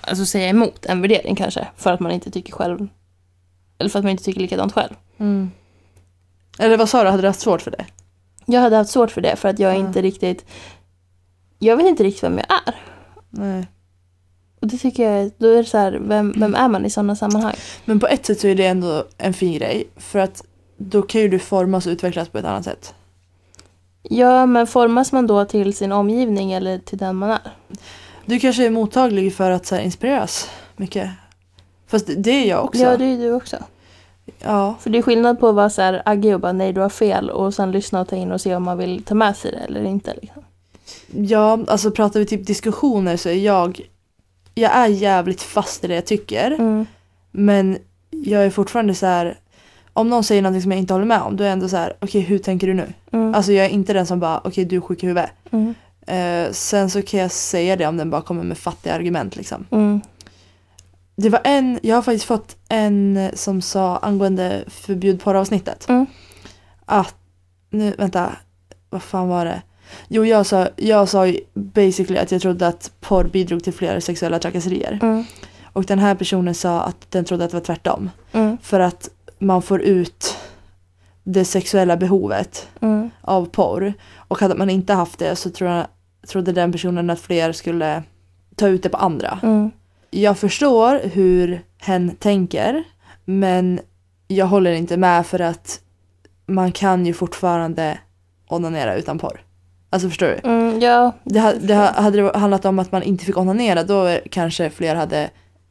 [0.00, 1.66] alltså säga emot en värdering kanske.
[1.76, 2.88] För att man inte tycker själv.
[3.78, 4.94] Eller för att man inte tycker likadant själv.
[5.18, 5.50] Mm.
[6.58, 7.84] Eller vad sa du, hade du haft svårt för det?
[8.46, 9.78] Jag hade haft svårt för det för att jag Ja.
[9.78, 10.44] inte riktigt...
[11.58, 12.74] Jag vet inte riktigt vem jag är.
[13.30, 13.66] Nej.
[14.62, 17.16] Och det tycker jag, då är det så här, vem, vem är man i sådana
[17.16, 17.54] sammanhang?
[17.84, 19.84] Men på ett sätt så är det ändå en fin grej.
[19.96, 20.44] För att
[20.76, 22.94] då kan ju du formas och utvecklas på ett annat sätt.
[24.02, 27.40] Ja, men formas man då till sin omgivning eller till den man är?
[28.26, 31.10] Du kanske är mottaglig för att så här, inspireras mycket.
[31.86, 32.82] Fast det- är jag också.
[32.82, 33.56] Ja, det är du också.
[34.42, 34.74] ja.
[34.80, 36.88] För det är skillnad på att vara så här aggig och bara nej, du har
[36.88, 39.50] fel och sen lyssna och ta in och se om man vill ta med sig
[39.52, 40.14] det eller inte.
[40.22, 40.42] Liksom.
[41.16, 43.80] Ja, alltså pratar vi typ diskussioner så är jag
[44.54, 46.50] Jag är jävligt fast i det jag tycker.
[46.50, 46.86] Mm.
[47.30, 47.78] Men
[48.10, 49.38] jag är fortfarande så här
[49.92, 51.76] Om någon säger någonting som jag inte håller med om då är jag ändå så
[51.76, 52.92] här okej hur tänker du nu?
[53.12, 53.34] Mm.
[53.34, 55.30] Alltså jag är inte den som bara okej du är sjuk i huvudet.
[55.50, 55.74] Mm.
[56.06, 59.66] Eh, sen så kan jag säga det om den bara kommer med fattiga argument liksom.
[59.70, 60.00] Mm.
[61.16, 65.88] Det var en, jag har faktiskt fått en som sa angående förbjud porravsnittet.
[65.88, 66.06] Mm.
[66.84, 67.14] Att,
[67.70, 68.32] nu vänta,
[68.90, 69.62] vad fan var det?
[70.08, 74.38] Jo jag sa, jag sa basically att jag trodde att porr bidrog till fler sexuella
[74.38, 74.98] trakasserier.
[75.02, 75.24] Mm.
[75.72, 78.10] Och den här personen sa att den trodde att det var tvärtom.
[78.32, 78.58] Mm.
[78.62, 80.36] För att man får ut
[81.24, 83.10] det sexuella behovet Mm.
[83.20, 83.92] av porr.
[84.16, 85.86] Och hade man inte haft det så jag,
[86.28, 88.02] trodde den personen att fler skulle
[88.56, 89.38] ta ut det på andra.
[89.42, 89.70] Mm.
[90.10, 92.84] Jag förstår hur hen tänker
[93.24, 93.80] men
[94.28, 95.80] jag håller inte med för att
[96.46, 97.98] man kan ju fortfarande
[98.48, 99.40] onanera utan porr.
[99.92, 100.48] Alltså förstår du?
[100.48, 100.80] Mm.
[100.80, 101.12] Ja.
[101.24, 104.70] Det, ha- det, ha- hade det handlat om att man inte fick onanera då kanske
[104.70, 105.30] fler hade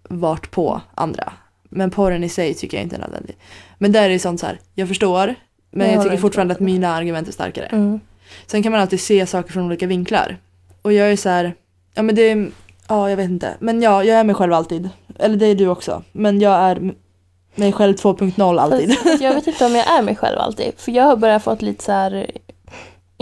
[0.10, 1.34] varit på andra.
[1.70, 3.38] Men porren i sig tycker jag inte är nödvändig.
[3.78, 5.36] Men där är det sånt så här, jag förstår
[5.72, 7.66] men Jag jag, tycker fortfarande att mina argument är starkare.
[7.66, 8.00] Mm.
[8.48, 10.38] Sen kan man alltid se saker från olika vinklar.
[10.82, 11.54] Och jag är så här,
[11.94, 12.48] ja men det är,
[12.88, 13.54] ja jag vet inte.
[13.60, 14.90] Men ja, jag är mig själv alltid.
[15.20, 16.04] Eller det är du också.
[16.12, 16.94] Men jag är
[17.56, 18.98] mig själv 2.0 alltid.
[19.00, 20.74] Fast jag vet inte om jag är mig själv alltid.
[20.78, 22.32] För jag har börjat fått lite så här,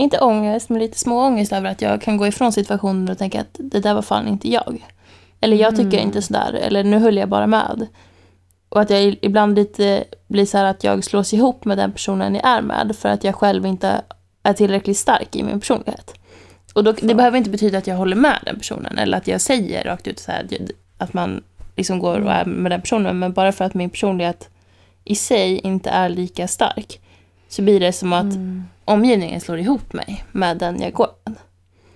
[0.00, 3.40] inte ångest, men lite små ångest över att jag kan gå ifrån situationen och tänka
[3.40, 4.86] att det där var fan inte jag.
[5.40, 6.06] Eller jag tycker Mm.
[6.06, 7.86] inte sådär, eller nu höll jag bara med.
[8.68, 12.34] Och att jag ibland lite blir så här att jag slås ihop med den personen
[12.34, 14.02] jag är med för att jag själv inte
[14.42, 16.14] är tillräckligt stark i min personlighet.
[16.74, 19.40] Och då, det behöver inte betyda att jag håller med den personen eller att jag
[19.40, 20.46] säger rakt ut så här,
[20.98, 21.42] att man
[21.76, 24.48] liksom går och är med den personen, men bara för att min personlighet
[25.04, 27.00] i sig inte är lika stark
[27.50, 28.64] så blir det som att Mm.
[28.84, 31.34] omgivningen slår ihop mig med den jag går med.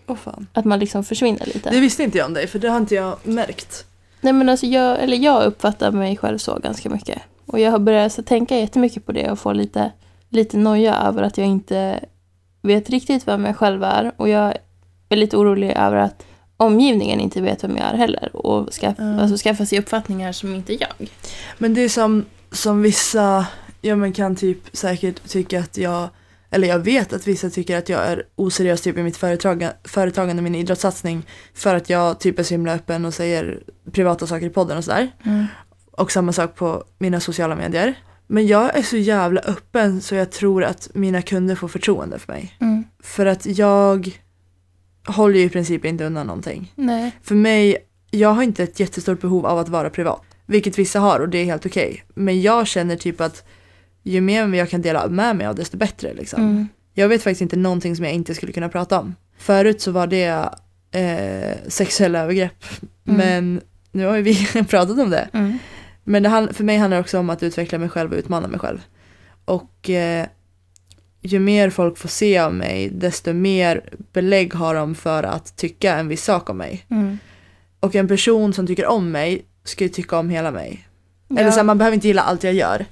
[0.07, 0.47] Åh fan.
[0.53, 1.71] Att man liksom försvinner lite.
[1.71, 3.87] Det visste inte jag om dig för det har inte jag märkt.
[4.21, 7.23] Nej men alltså jag, eller jag uppfattar mig själv så ganska mycket.
[7.47, 9.93] Och jag har börjat så tänka jättemycket på det och få lite,
[10.29, 12.01] lite noja över att jag inte
[12.63, 14.13] vet riktigt vem jag själv är.
[14.17, 14.55] Och jag
[15.09, 16.23] är lite orolig över att
[16.57, 18.37] omgivningen inte vet vem jag är heller.
[18.37, 19.21] Och skaff, Ja.
[19.21, 21.09] alltså skaffa sig uppfattningar som inte jag.
[21.59, 23.47] Men det är som, som vissa,
[23.85, 26.09] ja men kan typ säkert tycka att jag,
[26.51, 30.43] eller jag vet att vissa tycker att jag är oseriös typ i mitt företag, företagande,
[30.43, 31.27] min idrottssatsning.
[31.55, 34.85] För att jag typ är så himla öppen och säger privata saker i podden och
[34.85, 35.11] sådär.
[35.91, 37.95] Och samma sak på mina sociala medier.
[38.27, 42.33] Men jag är så jävla öppen så jag tror att mina kunder får förtroende för
[42.33, 42.57] mig.
[42.61, 42.85] Mm.
[43.03, 44.11] För att jag
[45.07, 46.73] håller ju i princip inte undan någonting.
[46.75, 47.13] Nej.
[47.23, 47.77] För mig,
[48.11, 50.23] jag har inte ett jättestort behov av att vara privat.
[50.47, 52.05] Vilket vissa har och det är helt okej.
[52.15, 53.45] Men jag känner typ att
[54.05, 56.43] ju mer jag kan dela med mig av desto bättre liksom.
[56.43, 56.69] Mm.
[56.95, 59.15] Jag vet faktiskt inte någonting som jag inte skulle kunna prata om.
[59.39, 60.49] Förut så var det
[60.91, 62.65] eh, sexuella övergrepp.
[63.09, 63.19] Mm.
[63.19, 63.61] Men
[63.93, 65.29] nu har ju vi pratat om det.
[65.33, 65.59] Mm.
[66.05, 68.61] Men det, för mig handlar det också om att utveckla mig själv och utmana mig
[68.61, 68.79] själv.
[69.45, 70.27] Och eh,
[71.21, 75.97] ju mer folk får se av mig, desto mer belägg har de för att tycka
[75.97, 76.87] en viss sak om mig.
[76.91, 77.19] Mm.
[77.81, 80.89] Och en person som tycker om mig ska ju tycka om hela mig.
[81.29, 81.39] Ja.
[81.41, 82.87] Eller så här, man behöver inte gilla allt jag gör.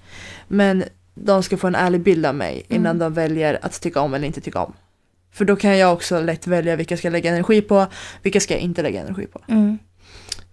[0.48, 2.98] Men de ska få en ärlig bild av mig innan Mm.
[2.98, 4.72] de väljer att tycka om eller inte tycka om.
[5.32, 7.86] För då kan jag också lätt välja vilka jag ska lägga energi på,
[8.22, 9.40] vilka ska jag inte lägga energi på.
[9.48, 9.78] Mm.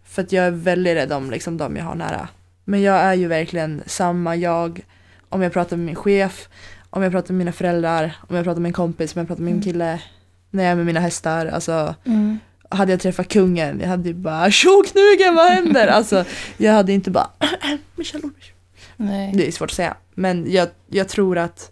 [0.05, 2.27] För att jag är väldigt rädd om liksom, de jag har nära.
[2.65, 4.81] Men jag är ju verkligen samma jag
[5.29, 6.49] om jag pratar med min chef,
[6.89, 9.41] om jag pratar med mina föräldrar, om jag pratar med en kompis, om jag pratar
[9.43, 9.63] med min Mm.
[9.63, 10.01] kille,
[10.49, 11.45] när jag är med mina hästar.
[11.45, 12.39] Alltså, Mm.
[12.69, 15.87] hade jag träffat kungen, jag hade ju bara tjoknugen, vad händer?
[15.87, 16.25] Alltså,
[16.57, 17.29] jag hade inte bara
[17.95, 18.53] Michelle Olbers.
[19.01, 19.31] Nej.
[19.35, 19.97] Det är svårt att säga.
[20.13, 21.71] Men jag, jag tror att,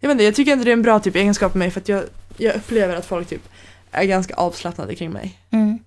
[0.00, 1.80] jag vet inte, jag tycker inte det är en bra typ egenskap med mig för
[1.80, 2.04] att jag,
[2.36, 3.48] jag upplever att folk typ
[3.90, 5.38] är ganska avslappnade kring mig.
[5.50, 5.78] Mm.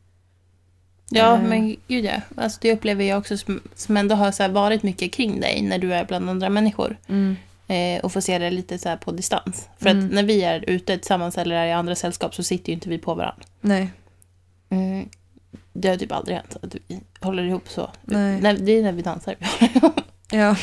[1.09, 1.41] Ja, Eh.
[1.43, 2.21] men gud ja.
[2.37, 5.61] Alltså, det upplever jag också som, som ändå har så här varit mycket kring dig
[5.61, 6.97] när du är bland andra människor.
[7.67, 9.67] Eh, och får se det lite så här på distans.
[9.79, 10.05] För Mm.
[10.05, 12.89] att när vi är ute tillsammans eller är i andra sällskap så sitter ju inte
[12.89, 13.43] vi på varandra.
[13.61, 13.89] Nej,
[14.69, 15.09] Mm.
[15.73, 17.89] Det har typ aldrig hänt att vi håller ihop så.
[18.01, 18.41] Nej.
[18.41, 19.35] Det är när vi dansar.
[20.33, 20.55] ja,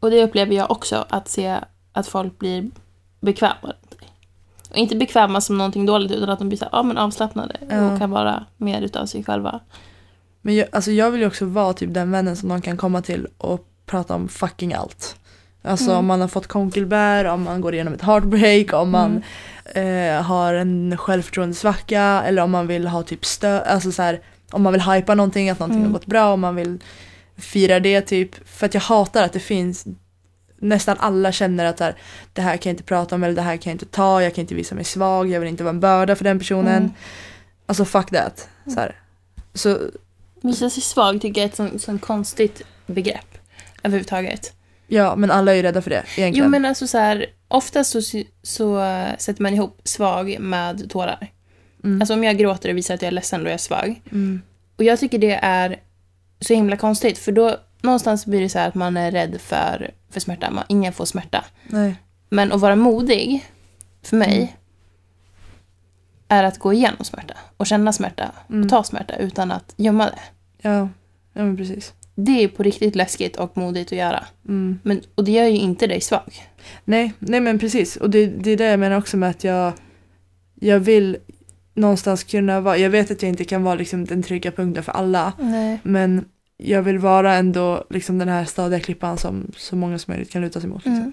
[0.00, 1.58] och det upplever jag också, att se
[1.92, 2.70] att folk blir
[3.20, 3.72] bekväma.
[4.70, 7.56] Och inte bekväma som någonting dåligt, utan att de blir så här, ja, men avslappnade
[7.70, 7.92] Ja.
[7.92, 9.60] och kan vara mer utav sig själva.
[10.44, 13.02] men jag, alltså jag vill ju också vara typ den vännen som de kan komma
[13.02, 15.16] till och prata om fucking allt.
[15.62, 15.98] Alltså Mm.
[15.98, 19.22] om man har fått konkelbär, om man går igenom ett heartbreak, om man
[19.74, 20.16] Mm.
[20.18, 24.62] eh, har en självförtroendesvacka eller om man vill ha typ stöd, alltså så här, om
[24.62, 25.92] man vill hypa någonting, att någonting Mm.
[25.92, 26.78] har gått bra, om man vill
[27.36, 28.48] fira det typ.
[28.48, 29.86] För att jag hatar att det finns,
[30.58, 31.96] nästan alla känner att här,
[32.32, 34.34] det här kan jag inte prata om eller det här kan jag inte ta, jag
[34.34, 36.82] kan inte visa mig svag, jag vill inte vara en börda för den personen.
[36.82, 36.92] Mm.
[37.66, 38.48] Alltså fuck that.
[38.66, 38.96] Så, här.
[39.54, 39.78] så
[40.42, 43.38] Visa sig svag tycker jag är ett sånt, sånt konstigt begrepp
[43.82, 44.52] överhuvudtaget.
[44.86, 46.44] ja, men alla är ju rädda för det egentligen.
[46.44, 48.76] Jo men alltså så här, oftast så, så
[49.18, 51.30] sätter man ihop svag med tårar.
[51.84, 52.02] mm.
[52.02, 54.02] Alltså om jag gråter och visar att jag är ledsen då är jag svag.
[54.12, 54.42] mm.
[54.76, 55.80] Och jag tycker det är
[56.42, 59.90] så himla konstigt för då någonstans blir det så här att man är rädd för,
[60.10, 60.50] för smärta.
[60.50, 61.44] Man, ingen får smärta.
[61.66, 61.94] Nej.
[62.28, 63.46] Men att vara modig,
[64.02, 64.48] för mig, Mm.
[66.28, 67.34] är att gå igenom smärta.
[67.56, 68.32] Och känna smärta.
[68.50, 68.62] Mm.
[68.62, 70.18] Och ta smärta utan att gömma det.
[70.62, 70.88] Ja,
[71.32, 71.92] ja men precis.
[72.14, 74.24] Det är på riktigt läskigt och modigt att göra.
[74.48, 74.78] Mm.
[74.82, 76.42] Men, och det gör ju inte dig svag.
[76.84, 77.96] Nej, nej men precis.
[77.96, 79.72] Och det, det är det jag menar också med att jag,
[80.60, 81.16] jag vill
[81.74, 84.92] någonstans kunna vara, jag vet att jag inte kan vara liksom den trygga punkten för
[84.92, 85.78] alla, Nej.
[85.82, 86.24] men
[86.64, 90.42] jag vill vara ändå liksom den här stadiga klippan som så många som möjligt kan
[90.42, 90.84] luta sig mot.
[90.84, 90.94] Liksom.
[90.94, 91.12] Mm.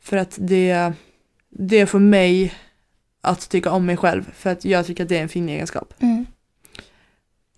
[0.00, 0.92] För att det,
[1.50, 2.54] det får mig
[3.20, 5.94] att tycka om mig själv, för att jag tycker att det är en fin egenskap.
[5.98, 6.26] Mm.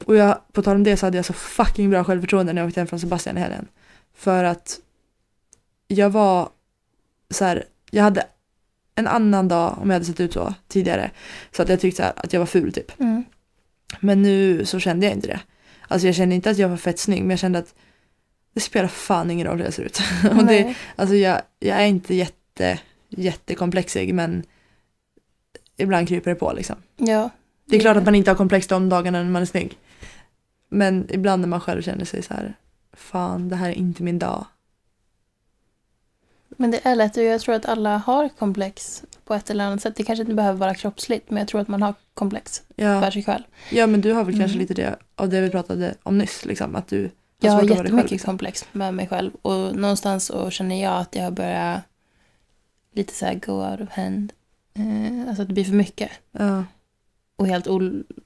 [0.05, 2.69] Och jag, på tal om det så hade jag så fucking bra självförtroende när jag
[2.69, 3.69] åkte hem från Sebastian i helgen.
[4.15, 4.81] För att
[5.89, 6.49] jag var
[7.31, 8.27] så här, jag hade
[8.95, 11.11] en annan dag om jag hade sett ut så tidigare.
[11.51, 13.01] Så att jag tyckte så här, att jag var ful typ.
[13.01, 13.25] Mm.
[14.01, 15.41] Men nu så kände jag inte det.
[15.93, 17.75] Alltså jag kände inte att jag var fett snygg men jag kände att
[18.55, 20.01] det spelar fan ingen roll hur jag ser ut.
[20.39, 22.79] Och det, alltså jag, jag är inte jätte,
[23.09, 24.43] jättekomplexig men
[25.77, 26.77] ibland kryper det på liksom.
[26.97, 27.31] Ja.
[27.65, 29.79] Det är klart att man inte har komplex de dagarna när man är snygg.
[30.69, 32.55] Men ibland när man själv känner sig så här,
[32.93, 34.47] fan det här är inte min dag.
[36.57, 39.83] Men det är lätt och jag tror att alla har komplex på ett eller annat
[39.83, 39.97] sätt.
[39.97, 43.11] Det kanske inte behöver vara kroppsligt men jag tror att man har komplex för Ja,
[43.13, 43.43] sig själv.
[43.71, 44.59] ja men du har väl kanske Mm.
[44.61, 47.11] lite det av det vi pratade om nyss, liksom, att du
[47.41, 48.27] Jag har att vara dig själv, jättemycket liksom.
[48.27, 51.83] komplex med mig själv och någonstans så känner jag att jag börjar
[52.95, 54.33] lite så här go out of hand.
[54.75, 56.65] Eh, alltså att det blir för mycket Ja,
[57.37, 57.67] och helt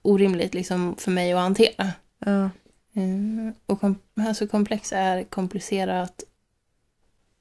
[0.03, 1.87] orimligt liksom för mig att hantera.
[2.25, 2.51] ja,
[2.99, 6.23] Eh, och kom- alltså komplex är komplicerat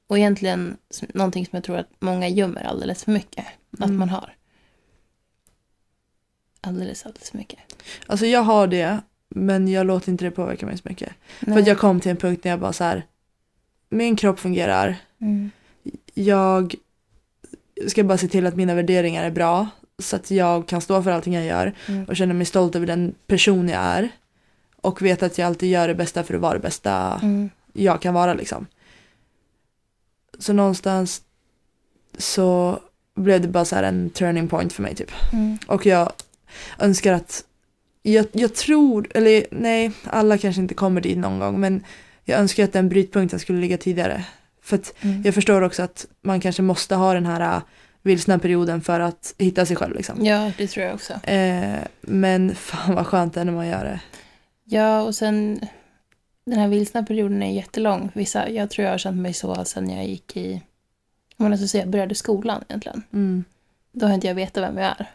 [0.08, 0.78] och egentligen
[1.14, 3.46] någonting som jag tror att många gömmer alldeles för mycket.
[3.80, 3.98] Att Mm.
[3.98, 4.34] man har.
[6.62, 7.60] Alldeles, alldeles för mycket.
[8.08, 11.14] Alltså jag har det, men jag låter inte det påverka mig så mycket.
[11.40, 11.60] För Nej.
[11.62, 13.06] att jag kom till en punkt när jag bara så här,
[13.90, 15.52] min kropp fungerar, Mm.
[16.14, 16.76] jag
[17.88, 19.68] ska bara se till att mina värderingar är bra,
[20.00, 22.04] så att jag kan stå för allting jag gör Mm.
[22.06, 24.10] och känna mig stolt över den person jag är.
[24.82, 27.50] Och veta att jag alltid gör det bästa för att vara det bästa Mm.
[27.74, 28.68] jag kan vara liksom.
[30.40, 31.22] Så någonstans
[32.18, 32.80] så
[33.16, 35.12] blev det bara så här en turning point för mig typ.
[35.34, 35.58] Mm.
[35.68, 36.12] Och jag
[36.80, 37.44] önskar att,
[38.02, 41.84] jag, jag tror, eller nej, alla kanske inte kommer dit någon gång, men
[42.24, 44.26] jag önskar att den brytpunkten skulle ligga tidigare.
[44.62, 45.22] För att Mm.
[45.26, 47.62] jag förstår också att man kanske måste ha den här äh,
[48.02, 50.26] vilsna perioden för att hitta sig själv liksom.
[50.26, 51.14] Ja, det tror jag också.
[51.14, 54.00] Eh, men fan vad skönt det är när man gör det.
[54.64, 55.60] Ja, och sen
[56.46, 58.12] den här vilsna perioden är jättelång.
[58.14, 60.62] Vissa, jag tror jag har känt mig så sen jag gick i,
[61.38, 63.04] om man ska säga, började skolan egentligen.
[63.14, 63.44] Mm,
[63.92, 65.12] Då har inte jag vetat vem jag är.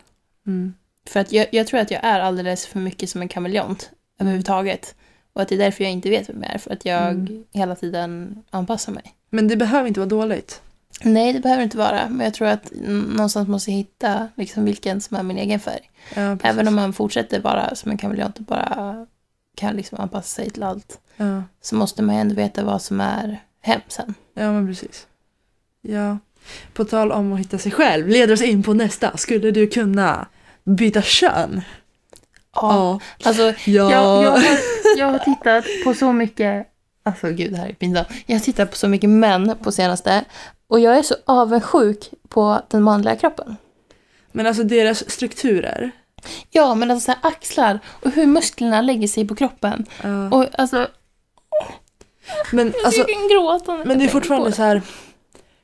[0.47, 0.75] mm,
[1.09, 4.95] För att jag, jag tror att jag är alldeles för mycket som en kameleont överhuvudtaget.
[5.33, 6.59] Och att det är därför jag inte vet vem jag är.
[6.59, 7.45] För att jag Mm.
[7.53, 9.15] hela tiden anpassar mig.
[9.31, 10.63] Men det behöver inte vara dåligt.
[11.05, 12.09] Nej, det behöver inte vara.
[12.09, 12.73] Men jag tror att
[13.09, 15.91] någonstans måste jag hitta liksom vilken som är min egen färg.
[16.15, 16.39] Ja.
[16.43, 19.07] Även om man fortsätter bara som en kameleont och bara
[19.61, 21.01] kan liksom anpassa sig till allt.
[21.17, 21.43] ja.
[21.61, 24.15] Så måste man ju ändå veta vad som är hem sen.
[24.35, 25.07] Ja, men precis.
[25.83, 26.19] Ja.
[26.75, 29.17] På tal om att hitta sig själv, leder oss in på nästa.
[29.17, 30.27] Skulle du kunna
[30.65, 31.61] byta kön?
[32.55, 32.61] Ja.
[32.63, 33.01] Ja.
[33.29, 33.53] Alltså, Ja.
[33.93, 34.43] jag, jag, har,
[34.99, 36.67] jag har tittat på så mycket
[37.03, 38.09] Alltså gud, det här är pinsamt.
[38.27, 40.25] Jag har tittat på så mycket män på senaste.
[40.67, 43.57] Och jag är så avundsjuk på den manliga kroppen.
[44.33, 45.91] Men alltså deras strukturer.
[46.51, 49.87] Ja, men alltså så här, axlar och hur musklerna lägger sig på kroppen.
[50.03, 50.29] Ja.
[50.29, 50.89] Och alltså,
[52.53, 53.85] men alltså, jag kan gråta.
[53.85, 54.83] men det är fortfarande på så här.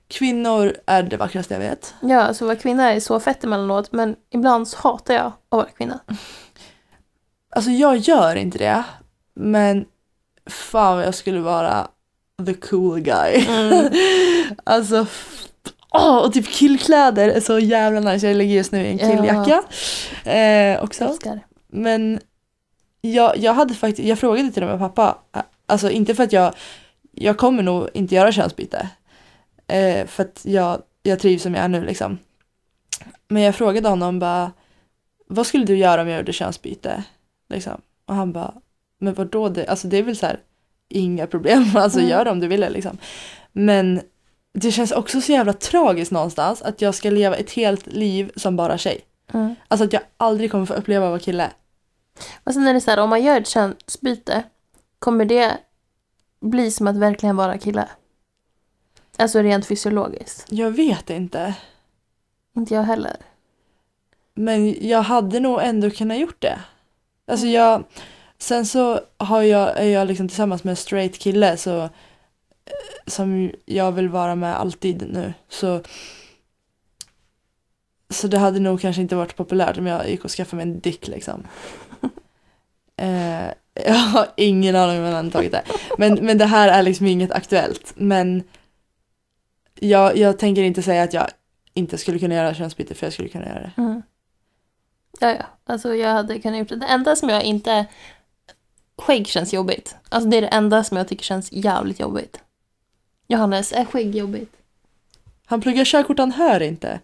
[0.09, 1.95] Kvinnor är det vackraste jag vet.
[2.01, 5.35] Ja, alltså att vara kvinna är så fett emellanåt, men ibland så hatar jag att
[5.49, 6.01] vara kvinna.
[7.51, 8.85] Alltså jag gör inte det.
[9.35, 9.85] Men
[10.51, 11.89] fan jag skulle vara
[12.47, 13.47] the cool guy.
[13.49, 13.93] Mm.
[14.65, 15.07] alltså,
[15.97, 18.27] åh, och typ killkläder är så jävla nice.
[18.29, 19.17] Jag ligger just nu i en Ja.
[19.17, 19.63] killjacka.
[20.31, 21.05] Eh, också.
[21.05, 21.41] Älskar.
[21.69, 22.21] Men
[23.01, 25.19] jag, jag hade faktiskt, jag frågade till och med pappa,
[25.67, 26.55] alltså inte för att jag,
[27.13, 28.89] jag kommer nog inte göra könsbyte.
[29.67, 32.19] Eh, för att jag, jag trivs som jag är nu liksom.
[33.29, 34.53] Men jag frågade honom bara,
[35.29, 37.03] vad skulle du göra om jag gjorde könsbyte?
[37.49, 37.81] Liksom.
[38.07, 38.55] Och han bara,
[38.99, 40.39] men vadå, det, alltså det är väl så här,
[40.89, 42.11] inga problem, alltså Mm.
[42.11, 42.99] gör det om du vill det liksom.
[43.53, 44.01] Men
[44.59, 48.57] det känns också så jävla tragiskt någonstans att jag ska leva ett helt liv som
[48.57, 49.01] bara tjej.
[49.33, 49.55] Mm.
[49.69, 51.51] Alltså att jag aldrig kommer få uppleva att vara kille.
[52.45, 54.43] Och sen är det så här, om man gör ett könsbyte,
[54.99, 55.59] kommer det
[56.41, 57.89] bli som att verkligen vara kille?
[59.17, 60.53] Alltså rent fysiologiskt.
[60.53, 61.55] Jag vet inte.
[62.57, 63.17] Inte jag heller.
[64.35, 66.59] Men jag hade nog ändå kunnat gjort det.
[67.27, 67.85] Alltså jag,
[68.39, 71.89] sen så har jag, är jag liksom tillsammans med en straight kille så,
[73.07, 75.35] som jag vill vara med alltid nu.
[75.49, 75.81] Så,
[78.11, 80.81] så det hade nog kanske inte varit populärt om jag gick och skaffade mig en
[80.81, 81.47] dick liksom.
[82.99, 83.49] Eh,
[83.85, 85.63] jag har ingen aning om vem han tagit det.
[85.99, 87.93] Men, men det här är liksom inget aktuellt.
[87.97, 88.43] Men
[89.81, 91.27] jag, jag tänker inte säga att jag
[91.75, 93.73] inte skulle kunna göra könsbyte för jag skulle kunna göra det.
[93.77, 94.03] Mm.
[95.21, 95.45] Ja, ja.
[95.65, 96.77] Alltså jag hade kunnat gjort det.
[96.77, 97.87] Det enda som jag inte...
[98.99, 99.97] Skägg känns jobbigt.
[100.09, 102.41] Alltså det är det enda som jag tycker känns jävligt jobbigt.
[103.29, 104.53] Johannes, är skägg jobbigt?
[105.47, 107.01] Han pluggar körkort, han hör inte.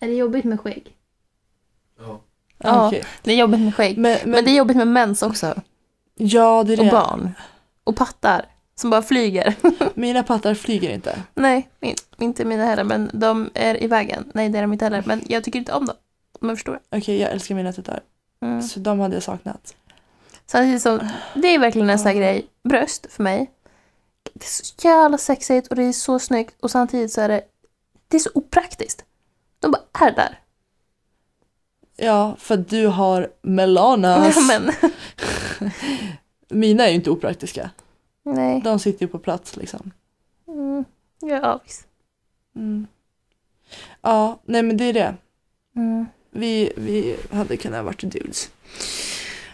[0.00, 0.96] Är det jobbigt med skägg?
[1.98, 2.20] Ja.
[2.58, 2.86] Ja.
[2.86, 3.04] Okej.
[3.22, 3.98] Det är jobbigt med skägg.
[3.98, 5.54] Men, men, Men det är jobbigt med mens också.
[6.14, 6.90] ja, det är Och det.
[6.90, 7.32] barn.
[7.84, 8.44] Och pattar.
[8.74, 9.54] Som bara flyger.
[9.94, 11.22] Mina pattar flyger inte.
[11.34, 12.84] Nej, min, inte mina heller.
[12.84, 14.30] Men de är i vägen.
[14.34, 15.02] Nej, det är de inte heller.
[15.06, 15.96] Men jag tycker inte om dem.
[16.40, 16.80] Om jag förstår.
[16.90, 18.00] Okej, jag älskar mina tuttar.
[18.40, 18.62] Mm.
[18.62, 19.74] Så de hade jag saknat.
[20.46, 22.46] Samtidigt som, det är verkligen en sån här grej.
[22.62, 23.50] Bröst för mig.
[24.38, 26.54] Det är så jävla sexigt och det är så snyggt.
[26.60, 27.42] Och samtidigt så är det,
[28.08, 29.04] det är så opraktiskt.
[29.60, 30.40] De bara är där.
[31.96, 34.36] Ja, för att du har melanas.
[34.36, 34.72] Ja, men,
[36.48, 37.70] Mina är ju inte opraktiska.
[38.22, 38.60] nej.
[38.64, 39.90] De sitter ju på plats liksom.
[40.48, 40.84] Mm.
[41.20, 41.86] Ja, visst.
[42.56, 42.86] Mm.
[44.00, 45.14] Ja, nej men det är det.
[45.76, 46.06] Mm.
[46.30, 48.50] Vi, vi hade kunnat varit dudes.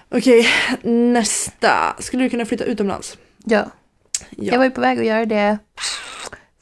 [0.09, 0.47] Okej,
[0.83, 1.97] nästa.
[1.99, 3.19] Skulle du kunna flytta utomlands?
[3.45, 3.71] Ja.
[4.31, 4.45] Ja.
[4.53, 5.59] Jag var ju på väg att göra det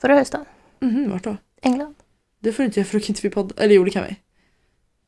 [0.01, 0.45] förra hösten.
[0.81, 1.37] Mhm, vart då?
[1.63, 1.95] England.
[2.41, 3.63] Det får du inte göra för då kan inte vi podda.
[3.65, 4.17] Eller jo, det kan vi.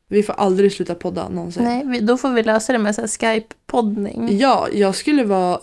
[0.08, 1.64] Vi får aldrig sluta podda någonsin.
[1.64, 4.38] Nej, vi, då får vi lösa det med så här Skype-poddning.
[4.38, 5.60] Ja, jag skulle vara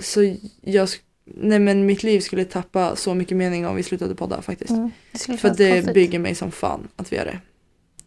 [0.00, 0.22] så...
[0.60, 4.42] Jag, sk- nej men mitt liv skulle tappa så mycket mening om vi slutade podda
[4.42, 4.70] faktiskt.
[4.70, 4.90] Mm.
[5.12, 5.94] Det skulle För kännas det konstigt.
[5.94, 7.38] bygger mig som fan att vi gör det.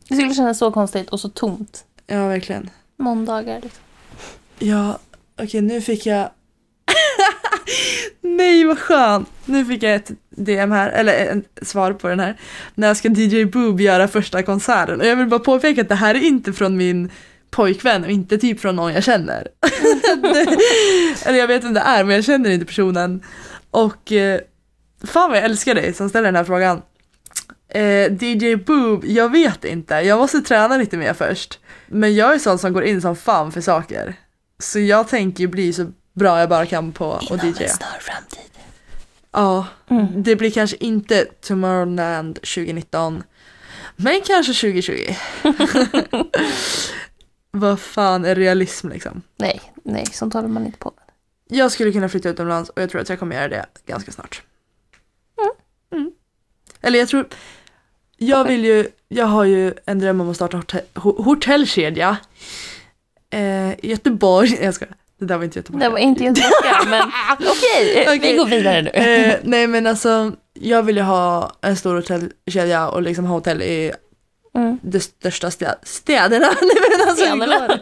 [0.08, 1.86] Det skulle kännas så konstigt och så tomt.
[2.08, 2.70] Ja, verkligen.
[2.98, 3.82] Måndagar liksom.
[4.60, 5.00] Ja,
[5.42, 6.30] okej nu fick jag...
[8.38, 9.30] Nej vad skönt!
[9.46, 12.38] Nu fick jag ett DM här, eller ett svar på den här.
[12.76, 15.02] När ska DJ Boob göra första konserten?
[15.02, 17.12] Och jag vill bara påpeka att det här är inte från min
[17.52, 19.48] pojkvän och inte typ från någon jag känner.
[20.22, 20.58] Det-
[21.30, 23.22] eller jag vet vem det är men jag känner inte personen.
[23.72, 24.40] Och eh,
[25.04, 26.82] fan vad jag älskar dig som ställer den här frågan.
[27.70, 29.94] Eh, DJ Boob, jag vet inte.
[29.96, 31.60] Jag måste träna lite mer först.
[31.88, 34.14] Men jag är sån som går in som fan för saker.
[34.60, 37.68] Så jag tänker ju bli så bra jag bara kan på Inom en DJa.
[37.70, 38.40] snar framtid.
[39.32, 40.24] Ja, Mm.
[40.24, 43.24] det blir kanske inte Tomorrowland 2019.
[43.96, 45.16] Men kanske 2020.
[47.52, 49.22] Vad fan är realism liksom?
[49.38, 51.04] Nej, nej, sånt håller man inte på med.
[51.60, 54.42] Jag skulle kunna flytta utomlands och jag tror att jag kommer göra det ganska snart.
[55.92, 56.12] Mm.
[56.82, 57.28] Eller jag tror...
[58.18, 58.88] Jag vill ju...
[59.08, 62.18] Jag har ju en dröm om att starta hotell, ho- hotellkedja.
[63.30, 64.58] Eh, Göteborg.
[64.64, 64.96] Jag skojar.
[65.20, 65.84] Det där var inte Göteborg.
[65.84, 67.02] Det var inte göteborgska, men
[67.40, 68.20] okej, Okej.
[68.20, 68.90] vi går vidare nu.
[68.90, 73.62] Eh, nej men alltså, jag vill ju ha en stor hotellkedja och liksom ha hotell
[73.62, 73.94] i
[74.56, 74.80] Mm.
[74.84, 76.48] de största stä- städerna.
[76.62, 77.56] Nej men alltså Städerna.
[77.56, 77.80] alltså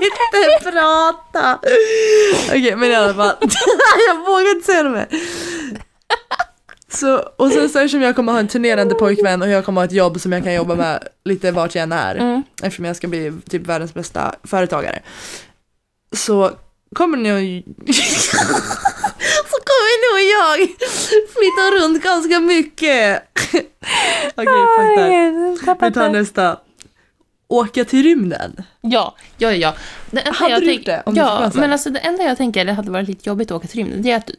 [0.00, 1.58] jag kan inte prata.
[2.48, 3.36] Okej men i alla fall,
[4.08, 5.06] jag vågar inte säga det mer.
[6.94, 9.84] Så, och sen så eftersom jag kommer ha en turnerande pojkvän och jag kommer ha
[9.84, 12.14] ett jobb som jag kan jobba med lite vart jag än är.
[12.14, 12.42] Mm.
[12.62, 15.02] Eftersom jag ska bli typ världens bästa företagare.
[16.16, 16.50] Så
[16.94, 17.40] kommer och...
[19.50, 20.68] så kommer och jag
[21.34, 23.22] flytta runt ganska mycket.
[24.34, 25.88] Okej, fuck that.
[25.88, 26.56] Vi tar nästa.
[27.48, 28.62] Åka till rymden.
[28.80, 29.74] Ja, ja, ja.
[30.10, 32.36] Det enda Hade jag du tänk- gjort det om Ja, men alltså det enda jag
[32.36, 34.02] tänker det hade varit lite jobbigt att åka till rymden.
[34.02, 34.30] Det är att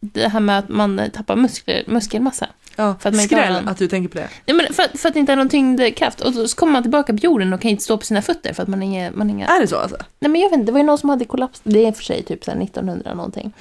[0.00, 2.48] det här med att man tappar muskler, muskelmassa.
[2.76, 4.28] Ja, För att man skräll en- att du tänker på det.
[4.46, 6.20] Nej, men för, för att det inte är någon tyngdkraft.
[6.20, 8.62] Och så kommer man tillbaka på jorden och kan inte stå på sina fötter för
[8.62, 9.10] att man inga...
[9.10, 9.46] Man inga...
[9.46, 9.96] Är det så alltså?
[10.18, 11.60] Nej men jag vet inte, det var ju någon som hade kollaps.
[11.64, 13.52] Det är för sig typ så här 1900 någonting.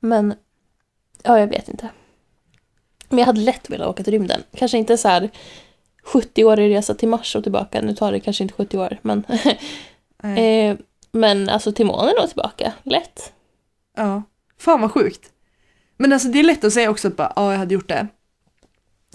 [0.00, 0.34] Men,
[1.22, 1.88] ja jag vet inte.
[3.08, 4.42] Men jag hade lätt velat åka till rymden.
[4.56, 5.30] Kanske inte så här
[6.04, 7.80] 70-årig resa till Mars och tillbaka.
[7.80, 9.24] Nu tar det kanske inte 70 år, men...
[10.24, 10.76] Eh,
[11.12, 13.32] men alltså till månen och tillbaka, lätt.
[13.96, 14.22] Ja.
[14.58, 15.32] Fan vad sjukt.
[15.96, 18.06] Men alltså det är lätt att säga också att bara, ja jag hade gjort det.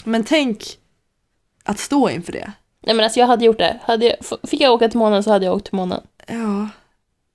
[0.04, 0.64] Men tänk
[1.64, 2.52] att stå inför det.
[2.82, 3.80] Nej men alltså jag hade gjort det.
[3.84, 6.02] Hade jag, fick jag åka till månen så hade jag åkt till månen.
[6.28, 6.70] Ja.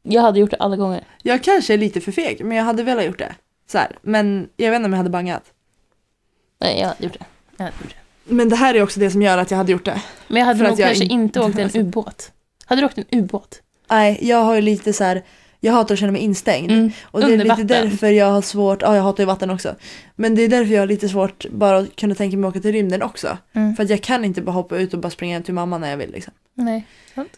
[0.02, 1.04] Jag hade gjort det alla gånger.
[1.22, 3.34] Jag kanske är lite för feg, men jag hade velat gjort det.
[3.66, 3.98] Så här.
[4.02, 5.52] Men jag vet inte om jag hade bangat.
[6.60, 7.24] Nej, jag hade gjort det.
[7.56, 8.01] Jag hade gjort det.
[8.24, 10.02] Men det här är också det som gör att jag hade gjort det.
[10.28, 12.32] Men jag hade För nog jag kanske in- inte åkt en ubåt.
[12.64, 13.62] Hade du åkt en ubåt?
[13.90, 15.22] Nej, jag har ju lite så här.
[15.60, 16.70] jag hatar att känna mig instängd.
[16.70, 16.90] Mm.
[17.02, 17.66] Och det är lite vatten.
[17.66, 19.74] därför jag har svårt, ja jag hatar ju vatten också.
[20.16, 22.60] Men det är därför jag har lite svårt bara att kunna tänka mig att åka
[22.60, 23.38] till rymden också.
[23.52, 23.76] Mm.
[23.76, 25.96] För att jag kan inte bara hoppa ut och bara springa till mamma när jag
[25.96, 26.32] vill liksom.
[26.54, 26.86] Nej.
[27.14, 27.32] Sant.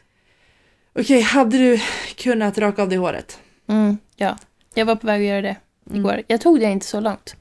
[0.99, 1.81] Okej, hade du
[2.17, 3.39] kunnat raka av dig håret?
[3.69, 4.37] Mm, ja.
[4.75, 5.57] Jag var på väg att göra det
[5.91, 6.01] Mm.
[6.01, 6.23] igår.
[6.27, 7.37] Jag tog det inte så långt.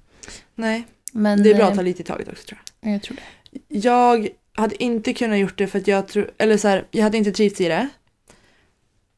[0.56, 0.84] Nej,
[1.14, 2.94] Men det är bra att eh, ta lite i taget också tror jag.
[2.94, 3.24] Jag tror det.
[3.68, 7.18] Jag hade inte kunnat gjort det för att jag tror, eller så här, jag hade
[7.18, 7.90] inte trivts i det.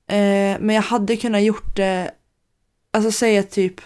[0.07, 2.11] Eh, men jag hade kunnat gjort det,
[2.91, 3.81] alltså säga typ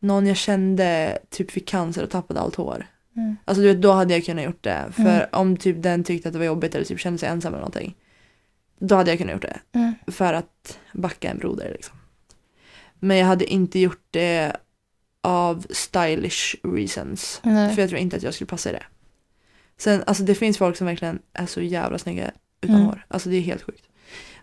[0.00, 2.86] någon jag kände typ fick cancer och tappade allt hår.
[3.16, 3.36] Mm.
[3.44, 4.84] Alltså du vet, då hade jag kunnat gjort det.
[4.92, 5.26] För Mm.
[5.32, 7.94] om typ den tyckte att det var jobbigt eller typ kände sig ensam eller någonting.
[8.78, 9.60] Då hade jag kunnat gjort det.
[9.72, 9.94] Mm.
[10.06, 11.96] För att backa en broder liksom.
[12.98, 14.56] Men jag hade inte gjort det
[15.22, 17.40] av stylish reasons.
[17.44, 17.74] Nej.
[17.74, 18.82] För jag tror inte att jag skulle passa i det.
[19.76, 22.86] Sen, alltså det finns folk som verkligen är så jävla snygga utan Mm.
[22.86, 23.06] hår.
[23.08, 23.84] Alltså det är helt sjukt.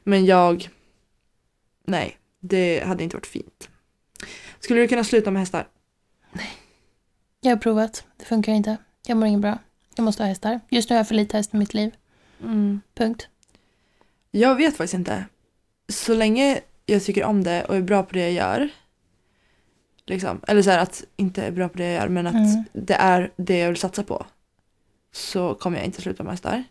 [0.03, 0.69] Men jag,
[1.85, 3.69] nej, det hade inte varit fint.
[4.59, 5.67] Skulle du kunna sluta med hästar?
[7.41, 8.03] Jag har provat.
[8.17, 8.77] Det funkar inte.
[9.07, 9.57] Jag mår inget bra.
[9.95, 10.59] Jag måste ha hästar.
[10.69, 11.91] Just nu har jag för lite häst i mitt liv.
[12.95, 13.27] Punkt.
[14.31, 15.25] Jag vet faktiskt inte.
[15.89, 18.69] Så länge jag tycker om det och är bra på det jag gör.
[20.07, 20.41] Liksom.
[20.47, 22.63] Eller så här att inte är bra på det jag gör men att Mm.
[22.73, 24.25] det är det jag vill satsa på.
[25.13, 26.63] Så kommer jag inte sluta med hästar.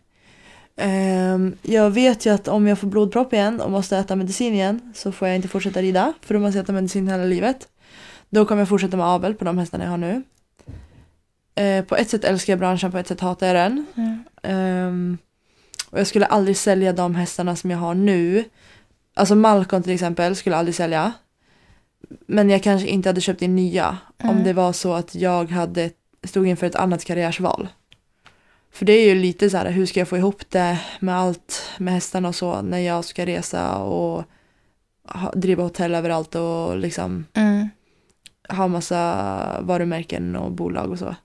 [0.75, 4.93] Ehm, jag vet ju att om jag får blodpropp igen och måste äta medicin igen
[4.95, 7.67] så får jag inte fortsätta rida för då måste jag äta medicin hela livet.
[8.29, 10.23] Då kommer jag fortsätta med avel på de hästarna jag har nu.
[11.55, 13.85] Eh, på ett sätt älskar jag branschen, på ett sätt hatar jag den.
[13.95, 14.23] Mm.
[14.43, 15.17] Ehm,
[15.89, 18.43] och jag skulle aldrig sälja de hästarna som jag har nu.
[19.13, 21.13] Alltså Malcolm till exempel skulle jag aldrig sälja.
[22.27, 24.43] Men jag kanske inte hade köpt in nya om Mm.
[24.43, 25.91] det var så att jag hade
[26.23, 27.67] stod inför ett annat karriärsval.
[28.71, 31.69] För det är ju lite så här, hur ska jag få ihop det med allt
[31.77, 34.23] med hästarna och så när jag ska resa och
[35.03, 37.69] ha, driva hotell överallt och liksom Mm.
[38.49, 41.15] ha massa varumärken och bolag och så.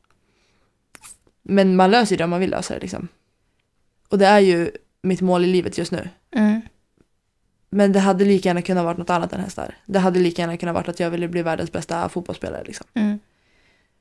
[1.43, 3.09] Men man löser det om man vill lösa det liksom.
[4.09, 4.71] Och det är ju
[5.03, 6.09] mitt mål i livet just nu.
[6.37, 6.61] Mm.
[7.75, 9.75] Men det hade lika gärna kunnat vara något annat än hästar.
[9.87, 12.87] Det hade lika gärna kunnat vara att jag ville bli världens bästa fotbollsspelare liksom.
[12.95, 13.19] Mm.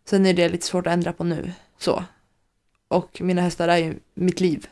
[0.06, 1.52] Sen är det lite svårt att ändra på nu.
[1.78, 2.04] Så.
[2.88, 4.68] Och mina hästar är ju mitt liv.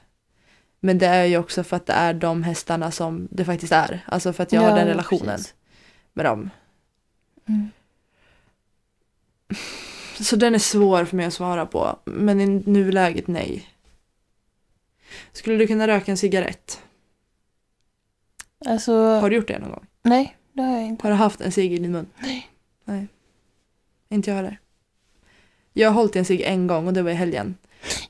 [0.80, 4.06] Men det är ju också för att det är de hästarna som det faktiskt är.
[4.08, 5.54] Alltså för att jag har Ja, den relationen precis.
[6.14, 6.50] med dem.
[7.48, 7.70] Mm.
[10.20, 12.00] Så den är svår för mig att svara på.
[12.06, 13.68] Men i nuläget nej.
[15.32, 16.82] Skulle du kunna röka en cigarett?
[18.66, 19.86] Alltså, Har du gjort det någon gång?
[20.02, 21.04] nej, det har jag inte.
[21.08, 22.08] Har du haft en cigg i din mun?
[22.20, 22.50] Nej.
[22.86, 23.08] Nej.
[24.10, 24.60] Inte jag heller.
[25.74, 27.56] Jag har hållit i en cigg en gång och det var i helgen.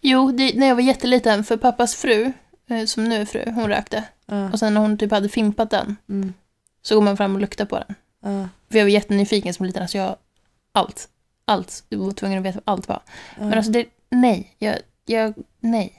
[0.02, 2.32] Jo, det, när jag var jätteliten, för pappas fru,
[2.70, 4.04] eh, som nu är fru, hon rökte.
[4.26, 4.52] Ja.
[4.52, 6.34] Och sen när hon typ hade fimpat den, Mm.
[6.82, 7.96] så går man fram och luktar på den.
[8.24, 8.50] Ja.
[8.70, 10.16] För jag var jättenyfiken som liten, alltså jag,
[10.72, 11.10] allt,
[11.46, 13.02] allt, jag var tvungen att veta vad allt var.
[13.38, 13.44] Ja.
[13.44, 14.76] Men alltså det, nej, jag,
[15.06, 15.94] jag, nej.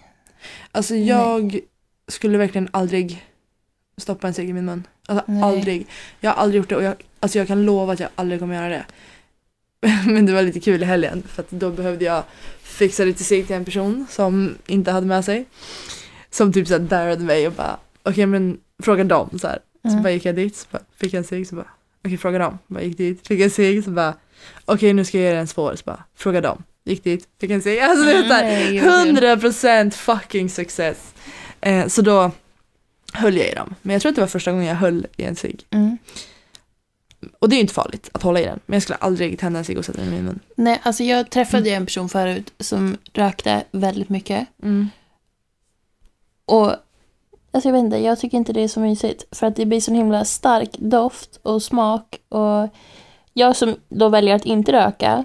[0.72, 1.60] Alltså jag
[2.08, 3.26] skulle verkligen aldrig
[4.02, 4.86] stoppa en cigg i min mun.
[5.08, 5.42] Alltså Nej.
[5.42, 5.86] aldrig.
[6.20, 8.54] Jag har aldrig gjort det och jag, alltså jag kan lova att jag aldrig kommer
[8.54, 8.84] göra det.
[10.06, 12.22] Men det var lite kul i helgen för att då behövde jag
[12.62, 15.44] fixa lite cigg till en person som inte hade med sig.
[16.30, 19.58] Som typ såhär darrade mig och bara okej men fråga dem så här.
[19.82, 20.02] Så Mm.
[20.02, 21.66] bara gick jag dit, så bara, fick jag en cigg, så bara
[22.04, 22.58] okej fråga dem.
[22.66, 24.14] Bara gick dit, fick en cigg, så bara
[24.64, 26.62] okej nu ska jag ge dig en svår, så bara fråga dem.
[26.84, 27.78] gick dit, fick en cigg.
[27.80, 31.14] Alltså det är Nej, såhär, gud, 100% fucking success.
[31.60, 32.30] Eh, så då
[33.12, 33.74] höll jag i dem.
[33.82, 35.66] Men jag tror att det var första gången jag höll i en cigg.
[35.70, 35.98] Mm.
[37.38, 38.60] Och det är ju inte farligt att hålla i den.
[38.66, 40.40] Men jag skulle aldrig tända en cigg och sätta den i min mun.
[40.54, 44.48] Nej, alltså jag träffade ju en person förut som rökte väldigt mycket.
[44.62, 44.88] Mm.
[46.44, 46.74] Och
[47.52, 49.36] alltså jag vet inte, jag tycker inte det är så mysigt.
[49.36, 52.20] För att det blir så himla stark doft och smak.
[52.28, 52.68] Och
[53.32, 55.24] jag som då väljer att inte röka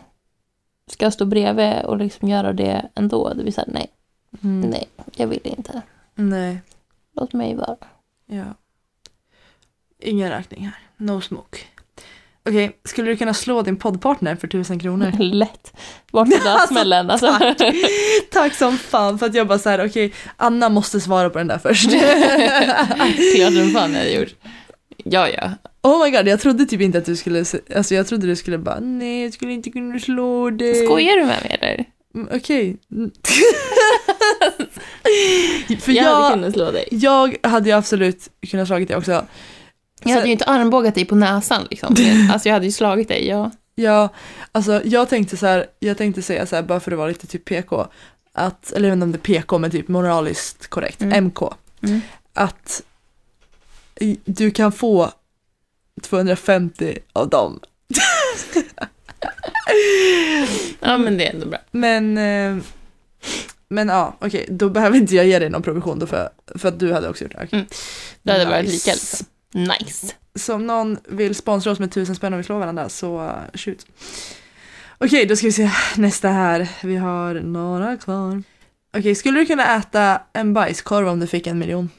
[0.91, 3.33] ska stå bredvid och liksom göra det ändå.
[3.33, 3.87] Det vill säga nej,
[4.43, 4.69] Mm.
[4.69, 5.81] nej, jag vill inte.
[6.15, 6.61] Nej.
[7.15, 7.77] Låt mig vara.
[8.25, 8.43] Ja.
[9.99, 10.79] Ingen rökning här.
[10.97, 11.57] No smoke.
[12.49, 15.11] Okej, skulle du kunna slå din poddpartner för tusen kronor?
[15.19, 15.73] Lätt.
[16.11, 17.09] Bort med dödsmällen.
[17.09, 17.57] Alltså, tack.
[18.31, 21.47] Tack som fan för att jag bara så här, okej, Anna måste svara på den
[21.47, 21.89] där först.
[23.35, 24.35] Klart som fan jag hade gjort.
[24.97, 25.51] Ja, ja.
[25.81, 27.45] oh my god, jag trodde typ inte att du skulle,
[27.75, 30.85] alltså jag trodde du skulle bara, nej jag skulle inte kunna slå dig.
[30.85, 31.85] Skojar du med mig eller?
[32.15, 32.77] Mm, Okej.
[35.79, 36.87] För Jag, jag, hade kunnat slå dig.
[36.91, 39.25] jag hade ju absolut kunnat slagit dig också.
[40.03, 41.95] Jag hade ju inte armbågat dig på näsan liksom.
[42.33, 43.51] Alltså jag hade ju slagit dig, ja.
[43.75, 44.09] Ja,
[44.51, 47.27] alltså jag tänkte så här, jag tänkte säga så här bara för att vara lite
[47.27, 47.87] typ PK,
[48.33, 51.23] att, eller jag vet inte om det är PK men typ moraliskt korrekt, Mm.
[51.25, 51.39] MK,
[51.83, 52.01] Mm.
[52.33, 52.81] att
[54.25, 55.11] du kan få
[56.01, 57.59] 250 av dem.
[60.79, 61.59] Ja, men det är ändå bra.
[61.71, 62.63] Men, eh,
[63.69, 66.79] men ja, okej, då behöver inte jag ge dig någon provision då för, för att
[66.79, 67.43] du hade också gjort det.
[67.43, 67.59] Okej.
[67.59, 67.65] Mm.
[68.23, 68.73] Det hade varit Nice.
[68.73, 69.27] lika liksom.
[69.51, 70.13] Nice.
[70.35, 73.31] Så om någon vill sponsra oss med tusen spänn och vi slår varandra så uh,
[73.53, 73.85] shoot.
[74.97, 76.67] Okej, då ska vi se nästa här.
[76.83, 78.43] Vi har några kvar.
[78.97, 81.89] Okej, skulle du kunna äta en bajskorv om du fick en miljon?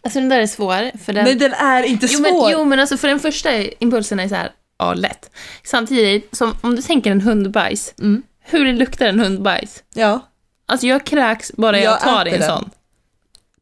[0.00, 0.98] Alltså den där är svår.
[0.98, 1.24] För den...
[1.24, 2.42] Nej, den är inte jo, svår!
[2.42, 5.30] men, jo, men alltså för den första impulsen är så här, ja, lätt.
[5.64, 7.94] Samtidigt, som om du tänker en hundbajs.
[7.98, 8.22] Mm.
[8.40, 9.82] Hur luktar en hundbajs?
[9.94, 10.20] Ja.
[10.66, 12.48] Alltså jag kräks bara jag, Jag tar en den.
[12.48, 12.70] sån.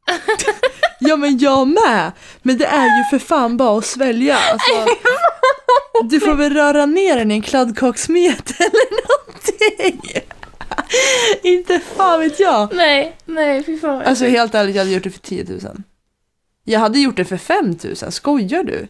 [1.00, 2.12] ja, men jag med!
[2.42, 4.36] Men det är ju för fan bara att svälja.
[4.36, 4.86] Alltså,
[6.10, 10.22] du får väl röra ner den i en kladdkakssmet eller någonting.
[11.42, 12.74] inte fan vet jag.
[12.74, 14.02] Nej, nej, fy fan.
[14.02, 15.60] Alltså helt ärligt, jag hade gjort det för 10 000.
[16.64, 18.88] Jag hade gjort det för 5 000, skojar du?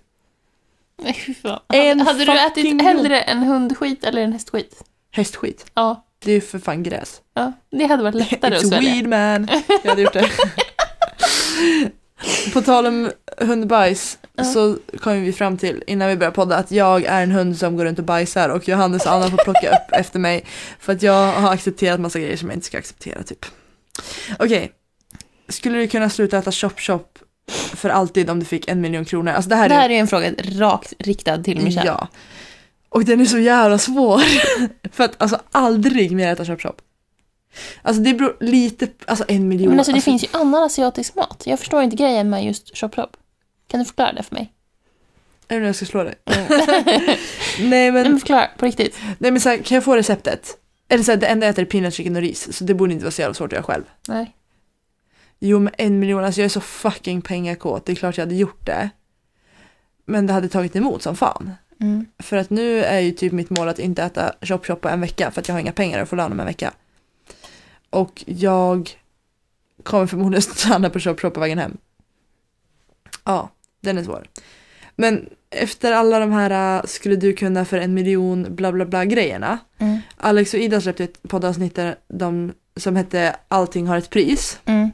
[1.02, 1.60] Nej, fy fan.
[1.68, 4.82] En hade, du ätit hellre en hundskit eller en hästskit?
[5.10, 7.20] Hästskit, Ja, det är ju för fan gräs.
[7.34, 7.52] ja.
[7.70, 8.90] Det hade varit lättare att It's svälja.
[8.94, 9.48] weed man.
[9.82, 10.30] Jag hade gjort det.
[12.52, 14.44] På tal om hundbajs Ja.
[14.44, 17.76] så kom vi fram till innan vi började podda att jag är en hund som
[17.76, 20.44] går runt och bajsar och Johannes och Anna får plocka upp efter mig
[20.78, 23.46] för att jag har accepterat massa grejer som jag inte ska acceptera typ.
[24.38, 24.72] Okej,
[25.48, 27.18] skulle du kunna sluta äta chop chop
[27.74, 29.32] för alltid om du fick en miljon kronor?
[29.32, 31.86] Alltså det här Det är här är en fråga rakt riktad till Michelle.
[31.86, 32.08] Ja.
[32.94, 34.20] Och den är så jävla svår.
[34.92, 36.82] För att alltså aldrig mer äta chop.
[37.82, 39.70] Alltså det beror lite, alltså en miljon.
[39.70, 41.42] Men alltså det finns ju annan asiatisk mat.
[41.46, 42.94] Jag förstår inte grejen med just chop.
[43.66, 44.52] Kan du förklara det för mig?
[45.48, 46.14] Är det nu jag ska slå dig?
[47.60, 48.98] Nej men men, förklara, på riktigt.
[49.18, 50.56] nej, men så här, kan jag få receptet?
[50.88, 52.56] Eller så här, det enda jag äter är peanut chicken och ris.
[52.56, 53.84] Så det borde inte vara så jävla svårt att göra själv.
[54.08, 54.36] Nej.
[55.38, 57.86] Jo men en miljon, alltså jag är så fucking pengakåt.
[57.86, 58.90] Det är klart jag hade gjort det.
[60.06, 61.52] Men det hade tagit emot som fan.
[61.84, 62.06] Mm.
[62.18, 65.00] För att nu är ju typ mitt mål att inte äta chop chop på en
[65.00, 66.72] vecka för att jag har inga pengar att få lön om en vecka.
[67.90, 68.90] Och jag
[69.82, 71.76] kommer förmodligen stanna på chop chop på vägen hem.
[73.24, 74.26] Ja, den är svår.
[74.96, 79.04] Men efter alla de här äh, skulle du kunna för en miljon bla bla bla
[79.04, 79.58] grejerna.
[79.78, 79.98] Mm.
[80.16, 84.58] Alex och Ida släppte ett poddavsnitt där de, som hette Allting har ett pris.
[84.64, 84.90] Mm.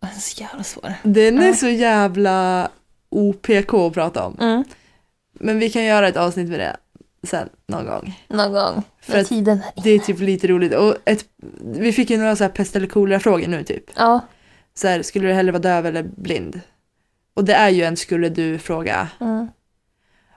[0.00, 0.94] Den är så jävla svår.
[1.02, 1.54] Den är Ja.
[1.54, 2.68] så jävla
[3.08, 4.36] OPK att prata om.
[4.40, 4.64] Mm.
[5.38, 6.76] Men vi kan göra ett avsnitt med det
[7.26, 8.20] sen någon gång.
[8.28, 8.82] Någon gång.
[9.02, 10.74] För att tiden är Det är typ lite roligt.
[10.74, 11.24] Och ett,
[11.62, 13.84] vi fick ju några så här pest eller kolera frågor nu typ.
[13.96, 14.20] Ja.
[14.74, 16.60] Så här, skulle du hellre vara döv eller blind?
[17.34, 19.08] Och det är ju en skulle du fråga.
[19.20, 19.48] Mm.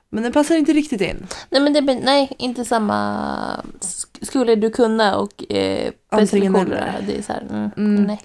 [0.10, 1.28] Men den passar inte riktigt in.
[1.50, 3.64] Nej, men det, nej, inte samma...
[3.80, 5.52] sk- Skulle du kunna och...
[5.52, 8.04] Eh, Antingen bäst eller coolare, Det är så här, mm, Mm.
[8.04, 8.22] nej.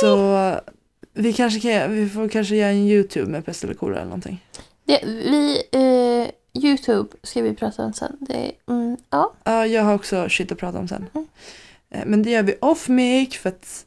[0.00, 0.54] Så
[1.14, 4.44] vi kanske kan, vi får kanske göra en YouTube med pest eller kolera eller någonting.
[4.84, 5.62] Det, vi...
[5.72, 6.30] Eh,
[6.64, 8.16] Youtube ska vi prata om sen.
[8.20, 9.32] Det, mm, ja.
[9.44, 11.06] Ja, jag har också shit att prata om sen.
[11.14, 11.26] Mm.
[11.90, 13.86] Eh, Men det gör vi off mic för att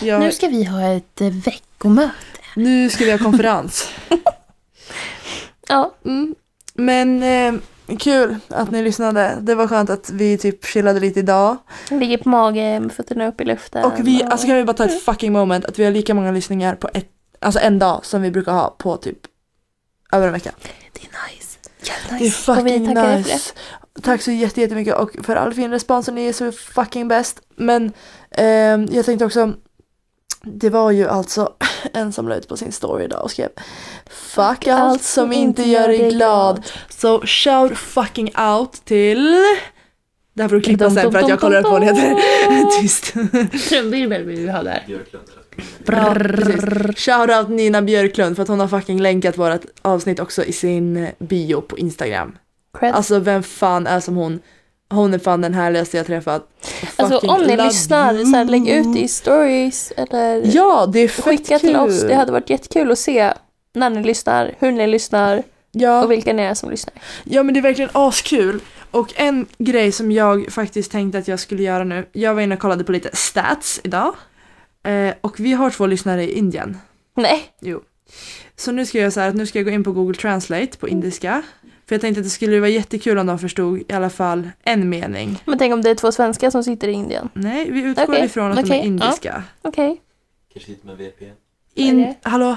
[0.00, 2.90] jag, Nu nu, ska vi ha ett eh, veckomöte.
[2.90, 3.88] ska vi ha konferens.
[5.68, 5.94] Ja.
[6.04, 6.34] Mm.
[6.74, 7.60] Men eh,
[7.98, 9.38] kul att ni lyssnade.
[9.40, 11.56] Det var skönt att vi typ chillade lite idag.
[11.90, 13.84] Ligger på mage med fötterna upp i luften.
[13.84, 16.32] Och vi, alltså kan vi bara ta ett fucking moment att vi har lika många
[16.32, 19.18] lyssningar på ett, alltså en dag som vi brukar ha på typ
[20.12, 20.52] över en vecka.
[20.92, 21.58] Det är nice.
[21.82, 23.52] Det är Och vi fucking tackar dig för nice.
[24.02, 27.40] Tack så jätte- jättemycket och för all fin respons och ni är så fucking bäst.
[27.56, 27.92] Men
[28.30, 29.52] ehm, jag tänkte också,
[30.42, 31.52] det var ju alltså
[31.92, 33.48] en som la ut på sin story idag och skrev
[34.06, 36.66] Fuck allt som inte gör dig glad.
[36.88, 39.36] Så shout fucking out till
[40.34, 42.16] det här får du klippa sen för att jag kollar upp vad hon heter.
[42.80, 43.12] Tyst.
[43.68, 44.84] Trumvirvel vill vi ha där.
[45.86, 47.04] Ja, precis.
[47.04, 50.96] Shout out Nina Björklund för att hon har fucking länkat vårt avsnitt också i sin
[50.96, 52.38] eh, bio på Instagram.
[52.78, 52.94] Cred.
[52.94, 54.40] Alltså vem fan är som hon?
[54.90, 56.48] Hon är fan den härligaste jag träffat.
[56.96, 60.98] Alltså Fucking om ni lyssnar, så här, lägg ut det i stories eller Ja, det
[60.98, 61.76] är fett skicka till kul.
[61.76, 62.02] oss.
[62.02, 63.32] Det hade varit jättekul att se
[63.74, 65.42] när ni lyssnar, hur ni lyssnar
[65.72, 66.04] ja.
[66.04, 66.94] och vilka ni är som lyssnar.
[67.24, 68.60] ja, men det är verkligen askul.
[68.90, 72.06] Och en grej som jag faktiskt tänkte att jag skulle göra nu.
[72.12, 74.14] Jag var inne och kollade på lite stats idag.
[74.84, 76.78] Eh, och vi har två lyssnare i Indien.
[77.16, 77.82] Nej, Jo.
[78.56, 80.14] Så nu ska jag göra så här att nu ska jag gå in på Google
[80.14, 81.42] Translate på indiska.
[81.86, 84.88] För jag tänkte att det skulle vara jättekul om de förstod i alla fall en
[84.88, 85.42] mening.
[85.44, 87.28] men tänk om det är två svenskar som sitter i Indien.
[87.32, 89.42] Nej, vi utgår Okej, ifrån att de okej, är indiska.
[89.62, 90.00] Okej,
[90.52, 91.32] Kanske lite med VPN.
[91.74, 92.56] In, hallå?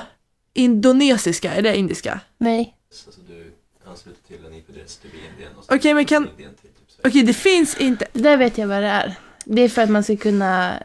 [0.53, 2.19] Indonesiska, är det indiska?
[2.38, 2.78] nej.
[2.91, 3.53] Så du
[3.91, 6.28] ansluter till en IP-adress till Indien och Okej, men kan...
[6.30, 6.71] Indien typ
[7.05, 8.05] Okej, det finns inte...
[8.13, 9.15] Det där vet jag vad det är.
[9.45, 10.84] Det är för att man ska kunna...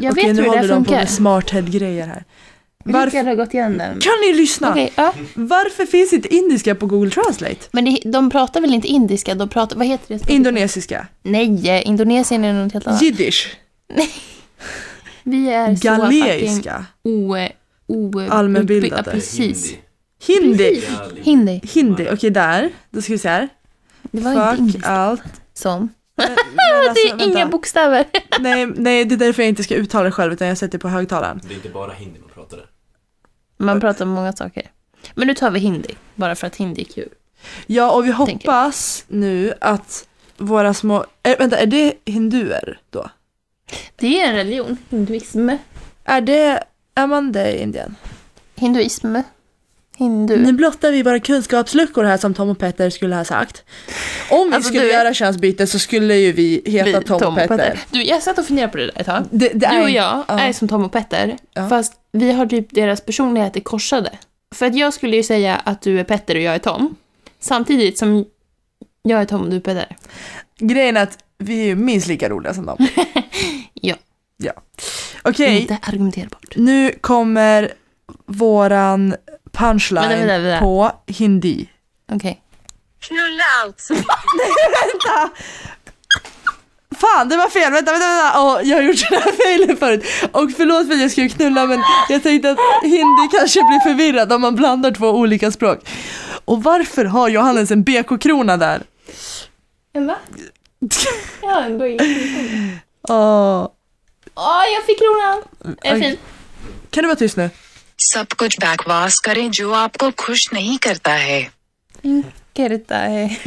[0.00, 0.96] Jag Okej, vet nu hur det håller de på funkar.
[0.96, 2.24] med smarthead-grejer här.
[2.84, 3.24] Varför?
[3.24, 4.00] Har gått igenom den.
[4.00, 4.70] Kan ni lyssna?
[4.70, 5.12] Okej, ja.
[5.34, 7.56] Varför finns inte indiska på Google Translate?
[7.72, 9.34] Men det, de pratar väl inte indiska?
[9.34, 9.76] De pratar...
[9.76, 10.32] Vad heter det?
[10.32, 11.06] Indonesiska.
[11.22, 13.02] Nej, Indonesien är något helt annat.
[13.02, 13.56] Jiddisch.
[15.22, 16.84] Vi är så fucking Galeiska.
[17.02, 17.36] o...
[17.86, 19.02] o Allmänbildade.
[19.06, 19.74] Ja, precis.
[20.26, 20.82] Hindi.
[21.22, 21.60] Hindi.
[21.74, 22.70] Hindi, okej där.
[22.90, 23.48] Då ska vi se här.
[24.02, 24.88] Det var inte Fuck indiska.
[24.88, 25.22] allt.
[25.54, 25.88] Som.
[26.16, 27.46] Men, men Det alltså, är inga vänta.
[27.50, 28.04] bokstäver.
[28.40, 30.88] nej, nej, det är därför jag inte ska uttala det själv utan jag sätter på
[30.88, 31.40] högtalaren.
[31.48, 32.66] Det är inte bara hindi man pratar.
[33.56, 34.70] Man pratar om många saker.
[35.14, 35.94] Men nu tar vi hindi.
[36.14, 37.08] Bara för att hindi är kul.
[37.66, 38.32] Ja, och vi Tänker.
[38.48, 41.04] hoppas nu att våra små...
[41.22, 43.10] Äh, vänta, är det hinduer då?
[43.96, 44.76] Det är en religion.
[44.90, 45.50] Hinduism.
[46.04, 46.64] Är det...
[46.94, 47.96] Är man det i Indien?
[48.54, 49.16] Hinduism.
[49.96, 50.36] Hindu.
[50.36, 53.64] Nu blottar vi våra kunskapsluckor här som Tom och Petter skulle ha sagt.
[54.30, 57.34] Om vi Alltså, skulle du- göra könsbyte så skulle ju vi heta Vi- Tom, och
[57.38, 57.78] Petter.
[57.90, 59.24] Du, jag satt och funderade på det där ett tag.
[59.30, 60.38] Det, det Du och jag ja.
[60.40, 61.68] är som Tom och Petter, Ja.
[61.68, 64.10] fast vi har typ deras personligheter korsade.
[64.54, 66.96] För att jag skulle ju säga att du är Petter och jag är Tom,
[67.40, 68.24] samtidigt som
[69.02, 69.96] jag är Tom och du är Petter.
[70.58, 72.76] Grejen är att vi är ju minst lika roliga som dem.
[73.74, 73.94] Ja.
[74.36, 74.52] Ja.
[75.22, 76.56] Okej, Inte argumenterbart.
[76.56, 77.72] nu kommer
[78.26, 79.14] våran
[79.56, 80.60] punchline Vänta, vänta, vänta.
[80.60, 81.68] på hindi.
[82.12, 82.42] Okej.
[83.00, 83.94] Knulla alltså.
[84.82, 85.30] Vänta!
[86.96, 87.72] Fan, det var fel!
[87.72, 88.40] Vänta, vänta, vänta!
[88.40, 90.04] Åh, jag har gjort den här failen förut.
[90.32, 94.32] Och förlåt för att jag skulle knulla men jag tänkte att hindi kanske blir förvirrad
[94.32, 95.88] om man blandar två olika språk.
[96.44, 98.82] Och varför har Johannes en BK-krona där?
[99.92, 100.16] En va?
[101.42, 101.96] Ja, en böj.
[103.08, 103.68] Åh.
[104.34, 105.42] Åh, jag fick kronan!
[105.82, 106.16] Är fin?
[106.90, 107.50] Kan du vara tyst nu?
[107.98, 111.52] सब कुछ बैकवास करें जो आपको खुश नहीं करता है।
[112.06, 113.40] करता है।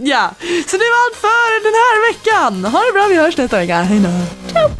[0.00, 4.74] या सुनिवाद फॉर इन हर वीकेंड हर ब्रो वी हर्ष नेता है हेलो